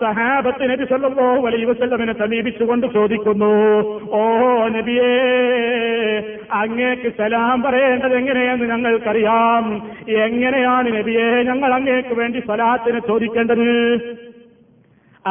സഹാബത്ത് 0.00 0.70
നബി 0.70 0.84
സല്ലല്ലാഹു 0.84 1.46
അലൈഹി 1.46 2.12
സമീപിച്ചുകൊണ്ട് 2.22 2.86
ചോദിക്കുന്നു. 2.94 3.52
ഓ 4.10 4.22
നബിയേ 4.76 5.12
അങ്ങേക്ക് 6.52 7.08
സലാം 7.18 7.62
പറയേണ്ടത് 7.62 8.14
എങ്ങനെയെന്ന് 8.16 8.66
ഞങ്ങൾക്കറിയാം. 8.66 9.45
എങ്ങനെയാണ് 10.08 10.96
നബിയെ 10.96 11.42
ഞങ്ങൾ 11.42 11.74
അങ്ങേക്ക് 11.74 12.14
വേണ്ടി 12.14 12.38
സ്വലാത്തിന് 12.38 13.00
ചോദിക്കേണ്ടത്? 13.08 13.66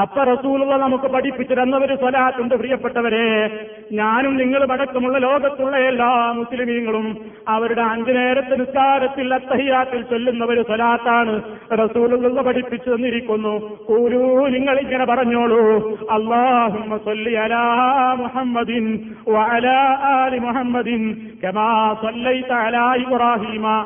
അപ്പ 0.01 0.23
റസൂലുള്ള 0.23 0.77
നമുക്ക് 0.77 1.03
പഠിപ്പിച്ചു 1.03 1.53
തന്നവര് 1.53 1.95
സ്വലാത്തുണ്ട് 1.95 2.55
പ്രിയപ്പെട്ടവരെ. 2.55 3.59
ഞാനും 3.91 4.37
നിങ്ങളും 4.37 4.71
അടക്കമുള്ള 4.71 5.17
ലോകത്തുള്ള 5.17 5.77
എല്ലാ 5.77 6.31
മുസ്ലിമീങ്ങളും 6.31 7.17
അവരുടെ 7.47 7.81
അഞ്ചു 7.81 8.11
നേരത്തെ 8.11 8.55
നിസ്കാരത്തിൽ 8.55 9.33
അത്തഹിയാത്തിൽ 9.33 10.01
ചൊല്ലുന്നവര് 10.01 10.61
സ്വലാത്താണ് 10.61 11.41
റസൂലുള്ള 11.71 12.41
പഠിപ്പിച്ചു 12.41 12.89
തന്നിരിക്കുന്നു. 12.89 13.75
കൂലൂ 13.85 14.47
നിങ്ങൾ 14.47 14.79
ഇങ്ങനെ 14.79 15.05
പറഞ്ഞോളൂ. 15.05 15.91
അള്ളാഹുമ്മ 16.11 16.97
സല്ലി 16.97 17.33
അലാ 17.33 18.15
മുഹമ്മദിൻ 18.19 18.99
ആലി 20.03 20.37
മുഹമ്മദിൻ 20.37 21.21
കമാ 21.43 21.95
സല്ലൈത 22.03 22.51
അലാ 22.51 22.93
ഇബ്രാഹീമ. 22.95 23.85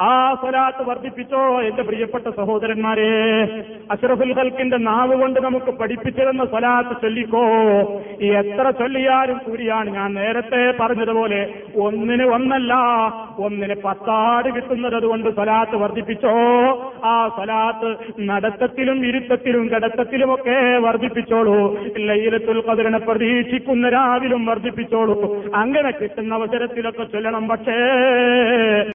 ആ 0.00 0.34
സ്വലാത്ത് 0.34 0.88
വർദ്ധിപ്പിച്ചോ 0.88 1.60
എന്റെ 1.62 1.82
പ്രിയപ്പെട്ട 1.82 2.28
സഹോദരന്മാരെ. 2.36 3.06
അഷറഫുൽ 3.90 4.32
ഹൽക്കിന്റെ 4.32 4.76
നാവ് 4.76 5.14
കൊണ്ട് 5.16 5.40
നമുക്ക് 5.40 5.70
പഠിപ്പിച്ചിരുന്ന 5.70 6.44
സ്വലാത്ത് 6.44 7.00
ചൊല്ലിക്കോ. 7.02 7.44
ഈ 8.20 8.30
എത്ര 8.30 8.70
ചൊല്ലിയാലും 8.70 9.38
കൂടിയാണ് 9.38 9.90
ഞാൻ 9.90 10.14
നേരത്തെ 10.14 10.74
പറഞ്ഞതുപോലെ 10.80 11.54
ഒന്നിന് 11.76 12.22
ഒന്നല്ല 12.22 12.74
ഒന്നിന് 13.38 13.74
പത്താട് 13.84 14.54
കിട്ടുന്നത് 14.54 14.94
അതുകൊണ്ട് 14.94 15.30
സ്വലാത്ത് 15.30 15.76
വർദ്ധിപ്പിച്ചോ. 15.76 16.34
ആ 17.04 17.28
സ്വലാത്ത് 17.28 17.96
നടത്തത്തിലും 18.20 19.06
ഇരുത്തത്തിലും 19.06 19.68
കിടത്തത്തിലുമൊക്കെ 19.68 20.58
വർദ്ധിപ്പിച്ചോളൂ. 20.78 21.78
ലൈലത്തുൽ 21.96 22.60
കതിരനെ 22.60 22.98
പ്രതീക്ഷിക്കുന്ന 22.98 23.88
രാവിലും 23.88 24.46
വർദ്ധിപ്പിച്ചോളൂ. 24.46 25.16
അങ്ങനെ 25.54 25.90
കിട്ടുന്ന 25.90 26.34
അവസരത്തിലൊക്കെ 26.34 27.04
ചൊല്ലണം 27.04 27.48
പക്ഷേ 27.48 27.80